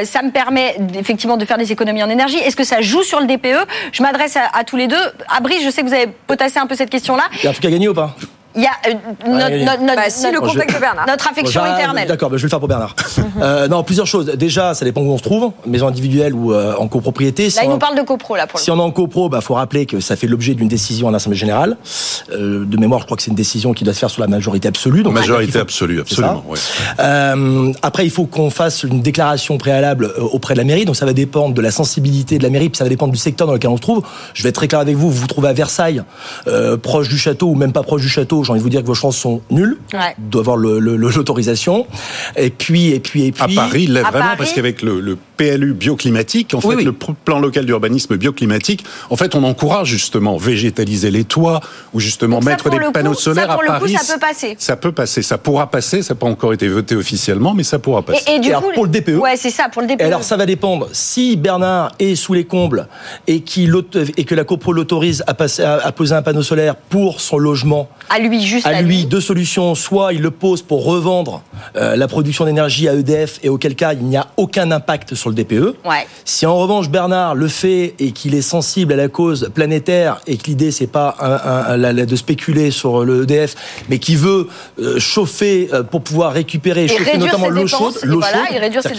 ça 0.03 0.21
me 0.21 0.31
permet 0.31 0.77
effectivement 0.95 1.37
de 1.37 1.45
faire 1.45 1.57
des 1.57 1.71
économies 1.71 2.03
en 2.03 2.09
énergie? 2.09 2.37
Est-ce 2.37 2.55
que 2.55 2.63
ça 2.63 2.81
joue 2.81 3.03
sur 3.03 3.19
le 3.19 3.27
DPE 3.27 3.67
Je 3.91 4.03
m'adresse 4.03 4.37
à, 4.37 4.49
à 4.53 4.63
tous 4.63 4.75
les 4.75 4.87
deux. 4.87 4.95
Abri, 5.27 5.61
je 5.63 5.69
sais 5.69 5.81
que 5.81 5.87
vous 5.87 5.93
avez 5.93 6.07
potassé 6.07 6.59
un 6.59 6.67
peu 6.67 6.75
cette 6.75 6.89
question-là. 6.89 7.23
Il 7.37 7.43
y 7.43 7.47
a 7.47 7.49
un 7.49 7.53
truc 7.53 7.65
à 7.65 7.71
gagner 7.71 7.87
ou 7.87 7.93
pas? 7.93 8.15
Il 8.59 8.63
y 8.63 8.65
a 8.65 8.71
euh, 8.89 8.93
notre, 9.31 9.45
Allez. 9.45 9.63
notre, 9.63 9.81
notre- 9.81 9.95
Bah, 9.95 10.09
si, 10.09 10.25
le 10.29 10.39
de 10.39 10.79
Bernard. 10.79 11.05
notre 11.07 11.27
affection 11.29 11.65
éternelle. 11.65 12.07
D'accord, 12.09 12.29
bah, 12.29 12.35
je 12.37 12.41
vais 12.41 12.47
le 12.47 12.49
faire 12.49 12.59
pour 12.59 12.67
Bernard. 12.67 12.95
Euh, 13.41 13.67
non, 13.69 13.83
plusieurs 13.83 14.07
choses. 14.07 14.25
Déjà, 14.25 14.73
ça 14.73 14.83
dépend 14.83 14.99
où 15.01 15.11
on 15.11 15.17
se 15.17 15.23
trouve, 15.23 15.51
maison 15.65 15.87
individuelle 15.87 16.33
ou 16.33 16.51
euh, 16.53 16.75
en 16.75 16.87
copropriété. 16.89 17.49
Si 17.49 17.55
Là, 17.57 17.63
il 17.63 17.69
on- 17.69 17.73
nous 17.73 17.77
parle 17.77 17.95
de 17.97 18.01
copro, 18.01 18.35
là, 18.35 18.47
pour 18.47 18.59
le 18.59 18.63
Si 18.63 18.69
on 18.71 18.77
est 18.77 18.81
en 18.81 18.91
copro, 18.91 19.29
bah 19.29 19.39
faut 19.39 19.53
rappeler 19.53 19.85
que 19.85 19.99
ça 20.01 20.15
fait 20.17 20.27
l'objet 20.27 20.55
d'une 20.55 20.67
décision 20.67 21.07
en 21.07 21.13
assemblée 21.13 21.37
générale. 21.37 21.77
Euh, 22.33 22.65
de 22.65 22.77
mémoire, 22.77 22.99
je 22.99 23.05
crois 23.05 23.15
que 23.15 23.23
c'est 23.23 23.29
une 23.31 23.37
décision 23.37 23.73
qui 23.73 23.83
doit 23.85 23.93
se 23.93 23.99
faire 23.99 24.09
sur 24.09 24.21
la 24.21 24.27
majorité 24.27 24.67
absolue. 24.67 25.03
Donc 25.03 25.13
Majorité 25.13 25.45
il 25.45 25.53
faut- 25.53 25.59
absolue, 25.59 26.01
absolument. 26.01 26.43
ouais. 26.49 26.57
Euh, 26.99 27.71
après, 27.81 28.05
il 28.05 28.09
faut 28.11 28.25
qu'on 28.25 28.49
fasse 28.49 28.83
une 28.83 29.01
déclaration 29.01 29.57
préalable 29.57 30.11
auprès 30.17 30.53
de 30.53 30.59
la 30.59 30.65
mairie. 30.65 30.85
Donc, 30.85 30.95
ça 30.95 31.05
va 31.05 31.13
dépendre 31.13 31.53
de 31.53 31.61
la 31.61 31.71
sensibilité 31.71 32.37
de 32.37 32.43
la 32.43 32.49
mairie, 32.49 32.69
puis 32.69 32.77
ça 32.77 32.83
va 32.83 32.89
dépendre 32.89 33.13
du 33.13 33.19
secteur 33.19 33.47
dans 33.47 33.53
lequel 33.53 33.69
on 33.69 33.77
se 33.77 33.81
trouve. 33.81 34.03
Je 34.33 34.43
vais 34.43 34.49
être 34.49 34.55
très 34.55 34.67
clair 34.67 34.81
avec 34.81 34.95
vous. 34.95 35.09
Vous 35.09 35.21
vous 35.21 35.27
trouvez 35.27 35.47
à 35.49 35.53
Versailles, 35.53 36.03
euh, 36.47 36.77
proche 36.77 37.07
du 37.09 37.17
château 37.17 37.47
ou 37.47 37.55
même 37.55 37.71
pas 37.71 37.83
proche 37.83 38.01
du 38.01 38.09
château. 38.09 38.43
J'ai 38.49 38.53
envie 38.53 38.59
de 38.59 38.63
vous 38.63 38.69
dire 38.69 38.81
que 38.81 38.87
vos 38.87 38.93
chances 38.95 39.17
sont 39.17 39.41
nulles. 39.51 39.77
Ouais. 39.93 40.15
Vous 40.17 40.29
devez 40.29 40.39
avoir 40.41 40.57
le- 40.57 40.79
le- 40.79 40.95
le- 40.97 41.09
l'autorisation. 41.09 41.85
Et 42.35 42.49
puis, 42.49 42.89
et 42.89 42.99
puis, 42.99 43.25
et 43.25 43.31
puis. 43.31 43.43
À 43.43 43.47
Paris, 43.61 43.83
il 43.83 43.93
l'est 43.93 44.01
vraiment 44.01 44.19
Paris- 44.19 44.37
parce 44.37 44.53
qu'avec 44.53 44.81
le, 44.81 44.99
le 44.99 45.17
PLU 45.39 45.73
bioclimatique, 45.73 46.53
en 46.53 46.59
fait, 46.59 46.67
Oui, 46.67 46.83
le 46.83 46.91
plan 46.91 47.39
local 47.39 47.65
d'urbanisme 47.65 48.17
bioclimatique, 48.17 48.83
en 49.09 49.15
fait, 49.15 49.35
on 49.35 49.43
encourage 49.45 49.87
justement 49.87 50.35
végétaliser 50.35 51.11
les 51.11 51.23
toits 51.23 51.61
ou 51.93 52.01
justement 52.01 52.37
Donc 52.39 52.43
ça, 52.43 52.49
mettre 52.49 52.69
des 52.69 52.77
coup, 52.77 52.91
panneaux 52.91 53.13
ça, 53.13 53.21
solaires 53.21 53.47
pour 53.47 53.61
à 53.61 53.63
le 53.63 53.71
coup, 53.79 53.85
Paris. 53.91 53.95
ça 54.05 54.13
peut 54.13 54.19
passer. 54.19 54.55
Ça 54.59 54.75
peut 54.75 54.91
passer, 54.91 55.21
ça 55.21 55.37
pourra 55.37 55.71
passer. 55.71 56.01
Ça 56.01 56.13
n'a 56.13 56.19
pas 56.19 56.27
encore 56.27 56.51
été 56.51 56.67
voté 56.67 56.93
officiellement, 56.97 57.53
mais 57.53 57.63
ça 57.63 57.79
pourra 57.79 58.01
passer. 58.01 58.21
Et, 58.27 58.35
et 58.35 58.39
du 58.39 58.49
Et 58.49 58.51
alors, 58.51 58.63
coup, 58.63 58.71
pour 58.73 58.83
le 58.85 58.91
DPE 58.91 59.15
Ouais, 59.15 59.37
c'est 59.37 59.49
ça, 59.49 59.69
pour 59.71 59.81
le 59.81 59.87
DPE. 59.87 60.01
Et 60.01 60.03
alors 60.03 60.23
ça 60.23 60.35
va 60.35 60.45
dépendre. 60.45 60.89
Si 60.91 61.37
Bernard 61.37 61.93
est 61.99 62.15
sous 62.15 62.33
les 62.33 62.43
combles 62.43 62.87
et, 63.27 63.41
auto- 63.73 63.99
et 64.17 64.25
que 64.25 64.35
la 64.35 64.43
copro 64.43 64.73
l'autorise 64.73 65.23
à, 65.25 65.33
passer, 65.33 65.63
à, 65.63 65.75
à 65.77 65.91
poser 65.93 66.15
un 66.15 66.21
panneau 66.21 66.43
solaire 66.43 66.75
pour 66.75 67.21
son 67.21 67.37
logement, 67.37 67.89
à 68.09 68.19
lui, 68.19 68.41
juste 68.45 68.65
à 68.67 68.81
lui 68.81 69.05
deux 69.05 69.21
solutions. 69.21 69.73
Soit 69.75 70.11
il 70.13 70.21
le 70.21 70.31
pose 70.31 70.61
pour 70.63 70.83
revendre 70.83 71.43
euh, 71.77 71.95
la 71.95 72.07
production 72.09 72.43
d'énergie 72.43 72.89
à 72.89 72.93
EDF 72.93 73.39
et 73.43 73.47
auquel 73.49 73.75
cas 73.75 73.93
il 73.93 74.03
n'y 74.03 74.17
a 74.17 74.27
aucun 74.35 74.71
impact 74.71 75.15
sur 75.15 75.28
le 75.29 75.35
DPE. 75.35 75.75
Ouais. 75.85 76.05
Si 76.25 76.45
en 76.45 76.55
revanche 76.57 76.89
Bernard 76.89 77.35
le 77.35 77.47
fait 77.47 77.95
et 77.99 78.11
qu'il 78.11 78.35
est 78.35 78.41
sensible 78.41 78.93
à 78.93 78.95
la 78.95 79.07
cause 79.07 79.49
planétaire 79.53 80.19
et 80.27 80.37
que 80.37 80.45
l'idée 80.47 80.71
c'est 80.71 80.87
pas 80.87 81.15
un- 81.19 81.73
un- 81.73 81.93
de 82.05 82.15
spéculer 82.15 82.71
sur 82.71 83.03
le 83.05 83.23
EDF, 83.23 83.55
mais 83.89 83.99
qui 83.99 84.15
veut 84.15 84.47
euh, 84.81 84.99
chauffer 84.99 85.69
euh, 85.73 85.83
pour 85.83 86.01
pouvoir 86.01 86.33
récupérer, 86.33 86.85
Et 86.85 86.87
chauffer 86.87 87.17
notamment 87.17 87.49
l'eau 87.49 87.67
chaude, 87.67 87.95
l'eau 88.03 88.21
chaude, 88.21 88.31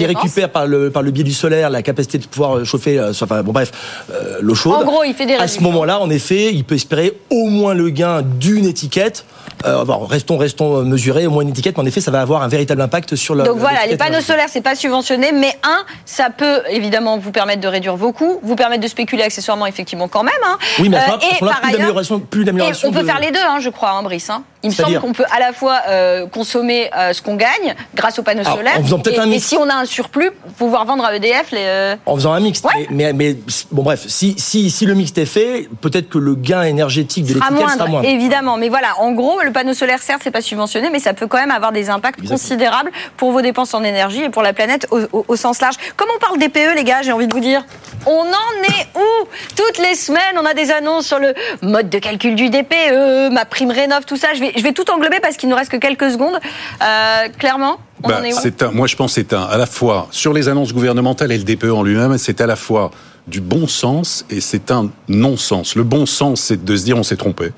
dépenses. 0.06 0.22
récupère 0.22 0.50
par 0.50 0.66
le 0.66 0.90
par 0.90 1.02
le 1.02 1.10
biais 1.10 1.25
du 1.25 1.32
solaire 1.32 1.70
la 1.70 1.82
capacité 1.82 2.18
de 2.18 2.26
pouvoir 2.26 2.58
euh, 2.58 2.64
chauffer, 2.64 2.99
euh, 2.99 3.12
soit- 3.12 3.26
enfin 3.30 3.42
bon 3.42 3.52
bref, 3.52 3.70
euh, 4.12 4.38
l'eau 4.40 4.54
chaude. 4.54 4.75
En 4.75 4.84
gros, 4.84 5.04
il 5.04 5.14
fait 5.14 5.26
des 5.26 5.34
À 5.34 5.49
ce 5.49 5.60
moment-là, 5.60 6.00
en 6.00 6.10
effet, 6.10 6.52
il 6.52 6.64
peut 6.64 6.75
espérer 6.75 7.18
au 7.30 7.46
moins 7.46 7.75
le 7.75 7.90
gain 7.90 8.22
d'une 8.22 8.66
étiquette. 8.66 9.25
Euh, 9.66 9.84
bon, 9.84 9.98
restons 10.06 10.36
restons 10.38 10.82
mesurés, 10.84 11.26
au 11.26 11.30
moins 11.30 11.42
une 11.42 11.50
étiquette, 11.50 11.76
mais 11.76 11.82
en 11.82 11.86
effet, 11.86 12.00
ça 12.00 12.10
va 12.10 12.20
avoir 12.20 12.42
un 12.42 12.48
véritable 12.48 12.80
impact 12.82 13.16
sur 13.16 13.34
la. 13.34 13.44
Donc 13.44 13.58
voilà, 13.58 13.86
les 13.86 13.96
panneaux 13.96 14.10
énergétique. 14.12 14.26
solaires, 14.32 14.46
c'est 14.48 14.60
pas 14.62 14.74
subventionné, 14.74 15.32
mais 15.32 15.54
un, 15.62 15.84
ça 16.06 16.28
peut 16.30 16.62
évidemment 16.70 17.18
vous 17.18 17.30
permettre 17.32 17.60
de 17.60 17.68
réduire 17.68 17.96
vos 17.96 18.12
coûts, 18.12 18.40
vous 18.42 18.56
permettre 18.56 18.82
de 18.82 18.88
spéculer 18.88 19.22
accessoirement 19.22 19.66
effectivement 19.66 20.08
quand 20.08 20.22
même. 20.22 20.32
hein. 20.46 20.56
Oui, 20.78 20.88
mais 20.88 20.96
à 20.96 21.06
ce 21.06 21.10
Euh, 21.12 21.16
et 21.36 21.38
par 21.40 21.60
plus 21.60 21.72
d'amélioration, 21.72 22.20
plus 22.20 22.42
Et 22.42 22.44
d'amélioration. 22.44 22.88
on 22.88 22.92
peut 22.92 23.00
de- 23.00 23.06
faire 23.06 23.20
les 23.20 23.30
deux, 23.30 23.38
hein, 23.46 23.58
je 23.60 23.68
crois, 23.68 23.90
hein, 23.90 24.02
Brice. 24.02 24.30
hein. 24.30 24.42
Il 24.62 24.70
me 24.70 24.74
semble 24.74 25.00
qu'on 25.00 25.12
peut 25.12 25.24
à 25.34 25.38
la 25.40 25.52
fois 25.52 25.78
euh, 25.88 26.26
consommer 26.26 26.90
euh, 26.96 27.12
ce 27.14 27.22
qu'on 27.22 27.36
gagne 27.36 27.74
grâce 27.94 28.18
aux 28.18 28.22
panneaux 28.22 28.44
solaires, 28.44 28.78
en 28.78 28.82
faisant 28.82 28.98
peut-être 28.98 29.16
et, 29.18 29.22
un 29.22 29.26
mix. 29.26 29.44
et 29.44 29.48
si 29.48 29.56
on 29.56 29.68
a 29.68 29.74
un 29.74 29.84
surplus, 29.86 30.30
pouvoir 30.58 30.84
vendre 30.84 31.04
à 31.04 31.14
EDF 31.16 31.50
les. 31.52 31.58
euh, 31.64 31.96
En 32.04 32.14
faisant 32.16 32.32
un 32.32 32.40
mix. 32.40 32.60
Ouais. 32.62 32.86
Mais, 32.90 33.12
mais, 33.12 33.32
mais, 33.32 33.36
bon, 33.72 33.82
bref, 33.82 34.04
si, 34.06 34.34
si, 34.38 34.68
si 34.70 34.84
le 34.84 34.94
mix 34.94 35.12
est 35.16 35.24
fait, 35.24 35.68
peut-être 35.80 36.08
que 36.10 36.18
le 36.18 36.34
gain 36.34 36.62
énergétique 36.62 37.24
de 37.24 37.34
sera 37.34 37.46
l'étiquette 37.46 37.64
moindre, 37.64 37.78
sera 37.78 37.88
moindre. 37.88 38.08
évidemment. 38.08 38.56
Mais 38.58 38.68
voilà, 38.68 38.98
en 38.98 39.12
gros, 39.12 39.40
le 39.42 39.50
panneau 39.50 39.72
solaire, 39.72 40.02
certes, 40.02 40.20
c'est 40.24 40.30
pas 40.30 40.42
subventionné, 40.42 40.90
mais 40.90 40.98
ça 40.98 41.14
peut 41.14 41.26
quand 41.26 41.38
même 41.38 41.50
avoir 41.50 41.72
des 41.72 41.88
impacts 41.88 42.18
Exactement. 42.18 42.38
considérables 42.38 42.90
pour 43.16 43.32
vos 43.32 43.40
dépenses 43.40 43.72
en 43.72 43.82
énergie 43.82 44.22
et 44.24 44.28
pour 44.30 44.42
la 44.42 44.52
planète 44.52 44.86
au, 44.90 45.00
au- 45.12 45.24
au 45.26 45.36
sens 45.36 45.60
large. 45.62 45.76
Comme 45.96 46.08
on 46.14 46.18
parle 46.18 46.38
DPE, 46.38 46.74
les 46.76 46.84
gars, 46.84 47.00
j'ai 47.02 47.12
envie 47.12 47.26
de 47.26 47.32
vous 47.34 47.40
dire, 47.40 47.64
on 48.07 48.11
en 48.21 48.62
est 48.64 48.99
où? 48.99 49.26
Toutes 49.57 49.78
les 49.78 49.95
semaines, 49.95 50.37
on 50.40 50.45
a 50.45 50.54
des 50.54 50.71
annonces 50.71 51.07
sur 51.07 51.19
le 51.19 51.35
mode 51.62 51.90
de 51.90 51.99
calcul 51.99 52.35
du 52.35 52.49
DPE, 52.50 53.33
ma 53.33 53.45
prime 53.45 53.71
rénov, 53.71 54.04
tout 54.07 54.16
ça. 54.16 54.28
Je 54.35 54.40
vais, 54.40 54.52
je 54.57 54.62
vais 54.62 54.73
tout 54.73 54.90
englober 54.90 55.21
parce 55.21 55.37
qu'il 55.37 55.49
nous 55.49 55.57
reste 55.57 55.71
que 55.71 55.76
quelques 55.76 56.11
secondes. 56.11 56.38
Euh, 56.83 57.28
clairement, 57.38 57.78
on 58.02 58.09
Bah, 58.09 58.19
en 58.21 58.25
est 58.25 58.33
où? 58.33 58.38
c'est 58.40 58.62
un, 58.62 58.71
moi, 58.71 58.87
je 58.87 58.97
pense 58.97 59.14
que 59.14 59.21
c'est 59.21 59.33
un, 59.35 59.42
à 59.42 59.57
la 59.59 59.66
fois, 59.66 60.09
sur 60.11 60.33
les 60.33 60.49
annonces 60.49 60.73
gouvernementales 60.73 61.33
et 61.33 61.38
le 61.38 61.45
DPE 61.45 61.71
en 61.73 61.83
lui-même, 61.83 62.16
c'est 62.19 62.40
à 62.40 62.47
la 62.47 62.57
fois 62.57 62.90
du 63.26 63.40
bon 63.40 63.66
sens 63.69 64.25
et 64.30 64.40
c'est 64.40 64.71
un 64.71 64.90
non-sens. 65.09 65.75
Le 65.76 65.85
bon 65.85 66.07
sens, 66.07 66.40
c'est 66.40 66.64
de 66.64 66.76
se 66.76 66.85
dire 66.85 66.97
on 66.97 67.02
s'est 67.02 67.16
trompé. 67.16 67.52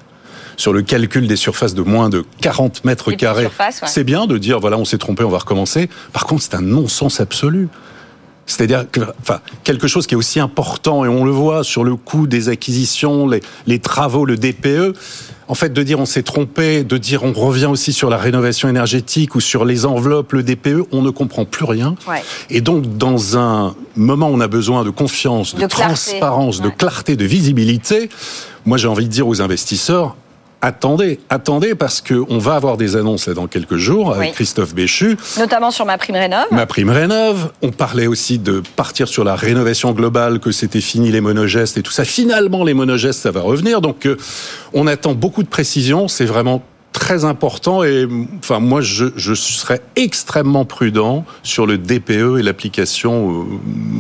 Sur 0.59 0.75
le 0.75 0.83
calcul 0.83 1.27
des 1.27 1.37
surfaces 1.37 1.73
de 1.75 1.81
moins 1.83 2.11
de 2.11 2.25
40 2.43 2.85
mètres 2.85 3.11
carrés, 3.13 3.47
ouais. 3.47 3.71
c'est 3.87 4.05
bien 4.05 4.27
de 4.27 4.37
dire 4.37 4.61
voilà, 4.61 4.77
on 4.77 4.85
s'est 4.85 4.99
trompé, 4.99 5.25
on 5.25 5.31
va 5.31 5.39
recommencer. 5.39 5.89
Par 6.13 6.27
contre, 6.27 6.43
c'est 6.43 6.55
un 6.55 6.61
non-sens 6.61 7.21
absolu. 7.21 7.69
C'est-à-dire 8.47 8.91
que, 8.91 9.01
enfin, 9.21 9.41
quelque 9.65 9.87
chose 9.87 10.07
qui 10.07 10.15
est 10.15 10.17
aussi 10.17 10.41
important, 10.41 11.05
et 11.05 11.09
on 11.09 11.25
le 11.25 11.31
voit 11.31 11.65
sur 11.65 11.85
le 11.85 11.97
coût 11.97 12.27
des 12.27 12.49
acquisitions, 12.49 13.29
les, 13.29 13.41
les 13.67 13.79
travaux, 13.79 14.25
le 14.25 14.37
DPE. 14.37 14.97
En 15.49 15.55
fait, 15.55 15.73
de 15.73 15.83
dire 15.83 16.01
on 16.01 16.07
s'est 16.07 16.23
trompé, 16.23 16.83
de 16.83 16.97
dire 16.97 17.25
on 17.25 17.33
revient 17.33 17.67
aussi 17.67 17.93
sur 17.93 18.09
la 18.09 18.17
rénovation 18.17 18.69
énergétique 18.69 19.35
ou 19.35 19.41
sur 19.41 19.65
les 19.65 19.85
enveloppes, 19.85 20.33
le 20.33 20.43
DPE, 20.43 20.87
on 20.93 21.03
ne 21.03 21.11
comprend 21.11 21.45
plus 21.45 21.65
rien. 21.65 21.95
Ouais. 22.09 22.23
Et 22.49 22.61
donc, 22.61 22.97
dans 22.97 23.37
un 23.37 23.75
moment 23.97 24.29
où 24.29 24.35
on 24.35 24.41
a 24.41 24.49
besoin 24.49 24.85
de 24.85 24.91
confiance, 24.91 25.55
de, 25.55 25.67
transparence, 25.67 26.61
de 26.63 26.71
clarté, 26.71 27.17
de 27.17 27.25
visibilité, 27.25 28.09
moi 28.65 28.79
j'ai 28.79 28.89
envie 28.89 29.05
de 29.05 29.11
dire 29.11 29.29
aux 29.29 29.43
investisseurs, 29.43 30.17
attendez, 30.62 31.19
attendez, 31.28 31.75
parce 31.75 32.00
que 32.00 32.25
on 32.31 32.38
va 32.38 32.54
avoir 32.54 32.76
des 32.76 32.97
annonces 32.97 33.26
là 33.26 33.35
dans 33.35 33.49
quelques 33.49 33.76
jours 33.76 34.14
avec 34.14 34.28
Oui. 34.31 34.35
Christophe 34.35 34.75
Béchu. 34.75 35.19
Notamment 35.38 35.71
sur 35.71 35.85
ma 35.85 35.99
prime 35.99 36.14
rénov. 36.14 36.47
Ma 36.52 36.66
prime 36.66 36.88
rénove. 36.88 37.52
On 37.61 37.71
parlait 37.71 38.07
aussi 38.07 38.38
de 38.38 38.62
partir 38.76 39.09
sur 39.09 39.25
la 39.25 39.35
rénovation 39.35 39.92
globale, 39.92 40.38
que 40.38 40.52
c'était 40.52 40.81
fini 40.81 41.11
les 41.11 41.21
monogestes 41.21 41.76
et 41.76 41.83
tout 41.83 41.92
ça. 41.92 42.04
Finalement, 42.04 42.64
les 42.64 42.75
monogestes, 42.75 43.21
ça 43.21 43.33
va 43.33 43.40
revenir. 43.40 43.81
Donc, 43.81 44.07
euh, 44.07 44.16
on 44.73 44.87
attend 44.87 45.12
beaucoup 45.14 45.42
de 45.42 45.49
précisions. 45.49 46.09
C'est 46.09 46.25
vraiment 46.25 46.62
très 46.92 47.25
important 47.25 47.83
et 47.83 48.07
enfin 48.38 48.59
moi 48.59 48.83
je, 48.83 49.07
je 49.16 49.33
serais 49.33 49.81
extrêmement 49.97 50.66
prudent 50.66 51.25
sur 51.42 51.64
le 51.66 51.78
DPE 51.78 52.38
et 52.38 52.42
l'application 52.42 53.47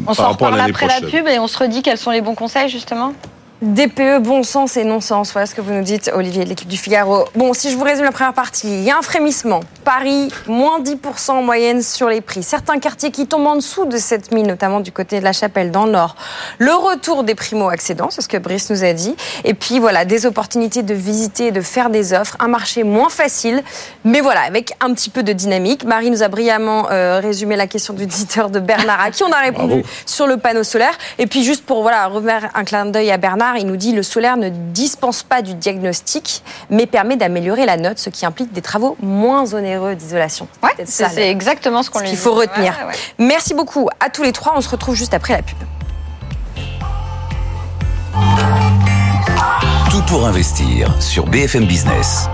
euh, 0.08 0.14
par 0.14 0.26
rapport 0.26 0.48
à 0.48 0.50
l'année 0.58 0.70
après 0.70 0.88
la 0.88 1.00
pub 1.00 1.26
et 1.26 1.38
on 1.38 1.46
se 1.46 1.56
redit 1.56 1.80
quels 1.80 1.96
sont 1.96 2.10
les 2.10 2.20
bons 2.20 2.34
conseils 2.34 2.68
justement? 2.68 3.14
DPE, 3.62 4.18
bon 4.20 4.42
sens 4.42 4.76
et 4.76 4.82
non-sens. 4.82 5.32
Voilà 5.32 5.46
ce 5.46 5.54
que 5.54 5.60
vous 5.60 5.72
nous 5.72 5.84
dites, 5.84 6.10
Olivier 6.12 6.42
de 6.42 6.48
l'équipe 6.48 6.66
du 6.66 6.76
Figaro. 6.76 7.26
Bon, 7.36 7.54
si 7.54 7.70
je 7.70 7.76
vous 7.76 7.84
résume 7.84 8.04
la 8.04 8.10
première 8.10 8.34
partie, 8.34 8.66
il 8.66 8.82
y 8.82 8.90
a 8.90 8.98
un 8.98 9.02
frémissement. 9.02 9.60
Paris, 9.84 10.32
moins 10.48 10.80
10% 10.80 11.30
en 11.30 11.42
moyenne 11.42 11.80
sur 11.80 12.08
les 12.08 12.20
prix. 12.20 12.42
Certains 12.42 12.80
quartiers 12.80 13.12
qui 13.12 13.28
tombent 13.28 13.46
en 13.46 13.54
dessous 13.54 13.84
de 13.84 13.96
7000, 13.96 14.48
notamment 14.48 14.80
du 14.80 14.90
côté 14.90 15.20
de 15.20 15.24
la 15.24 15.32
Chapelle, 15.32 15.70
dans 15.70 15.86
le 15.86 15.92
Nord. 15.92 16.16
Le 16.58 16.74
retour 16.74 17.22
des 17.22 17.36
primo-accédants, 17.36 18.10
c'est 18.10 18.20
ce 18.20 18.28
que 18.28 18.36
Brice 18.36 18.68
nous 18.68 18.82
a 18.82 18.92
dit. 18.94 19.14
Et 19.44 19.54
puis 19.54 19.78
voilà, 19.78 20.04
des 20.04 20.26
opportunités 20.26 20.82
de 20.82 20.94
visiter 20.94 21.46
et 21.46 21.52
de 21.52 21.60
faire 21.60 21.88
des 21.88 22.14
offres. 22.14 22.36
Un 22.40 22.48
marché 22.48 22.82
moins 22.82 23.10
facile, 23.10 23.62
mais 24.04 24.20
voilà, 24.20 24.40
avec 24.40 24.72
un 24.80 24.92
petit 24.92 25.08
peu 25.08 25.22
de 25.22 25.32
dynamique. 25.32 25.84
Marie 25.84 26.10
nous 26.10 26.24
a 26.24 26.28
brillamment 26.28 26.88
euh, 26.90 27.20
résumé 27.20 27.54
la 27.54 27.68
question 27.68 27.94
du 27.94 28.06
visiteur 28.06 28.50
de 28.50 28.58
Bernard, 28.58 29.00
à 29.00 29.10
qui 29.12 29.22
on 29.22 29.30
a 29.30 29.38
répondu 29.38 29.82
Bravo. 29.82 29.88
sur 30.04 30.26
le 30.26 30.36
panneau 30.36 30.64
solaire. 30.64 30.98
Et 31.20 31.28
puis 31.28 31.44
juste 31.44 31.64
pour 31.64 31.82
voilà 31.82 32.08
remettre 32.08 32.46
un 32.54 32.64
clin 32.64 32.86
d'œil 32.86 33.12
à 33.12 33.18
Bernard, 33.18 33.51
il 33.56 33.66
nous 33.66 33.76
dit 33.76 33.92
le 33.92 34.02
solaire 34.02 34.36
ne 34.36 34.48
dispense 34.48 35.22
pas 35.22 35.42
du 35.42 35.54
diagnostic, 35.54 36.42
mais 36.70 36.86
permet 36.86 37.16
d'améliorer 37.16 37.66
la 37.66 37.76
note, 37.76 37.98
ce 37.98 38.10
qui 38.10 38.24
implique 38.26 38.52
des 38.52 38.62
travaux 38.62 38.96
moins 39.00 39.52
onéreux 39.54 39.94
d'isolation. 39.94 40.48
Ouais, 40.62 40.70
c'est 40.78 40.88
ça, 40.88 41.08
c'est 41.08 41.20
le- 41.20 41.26
exactement 41.30 41.82
ce 41.82 41.90
qu'on 41.90 41.98
ce 41.98 42.04
lui 42.04 42.10
qu'il 42.10 42.18
dit. 42.18 42.24
faut 42.24 42.34
retenir. 42.34 42.72
Ouais, 42.72 42.84
ouais, 42.84 42.88
ouais. 42.92 42.96
Merci 43.18 43.54
beaucoup 43.54 43.88
à 44.00 44.10
tous 44.10 44.22
les 44.22 44.32
trois. 44.32 44.54
On 44.56 44.60
se 44.60 44.68
retrouve 44.68 44.94
juste 44.94 45.14
après 45.14 45.34
la 45.34 45.42
pub. 45.42 45.56
Tout 49.90 50.02
pour 50.06 50.26
investir 50.26 50.94
sur 51.00 51.26
BFM 51.26 51.66
Business. 51.66 52.28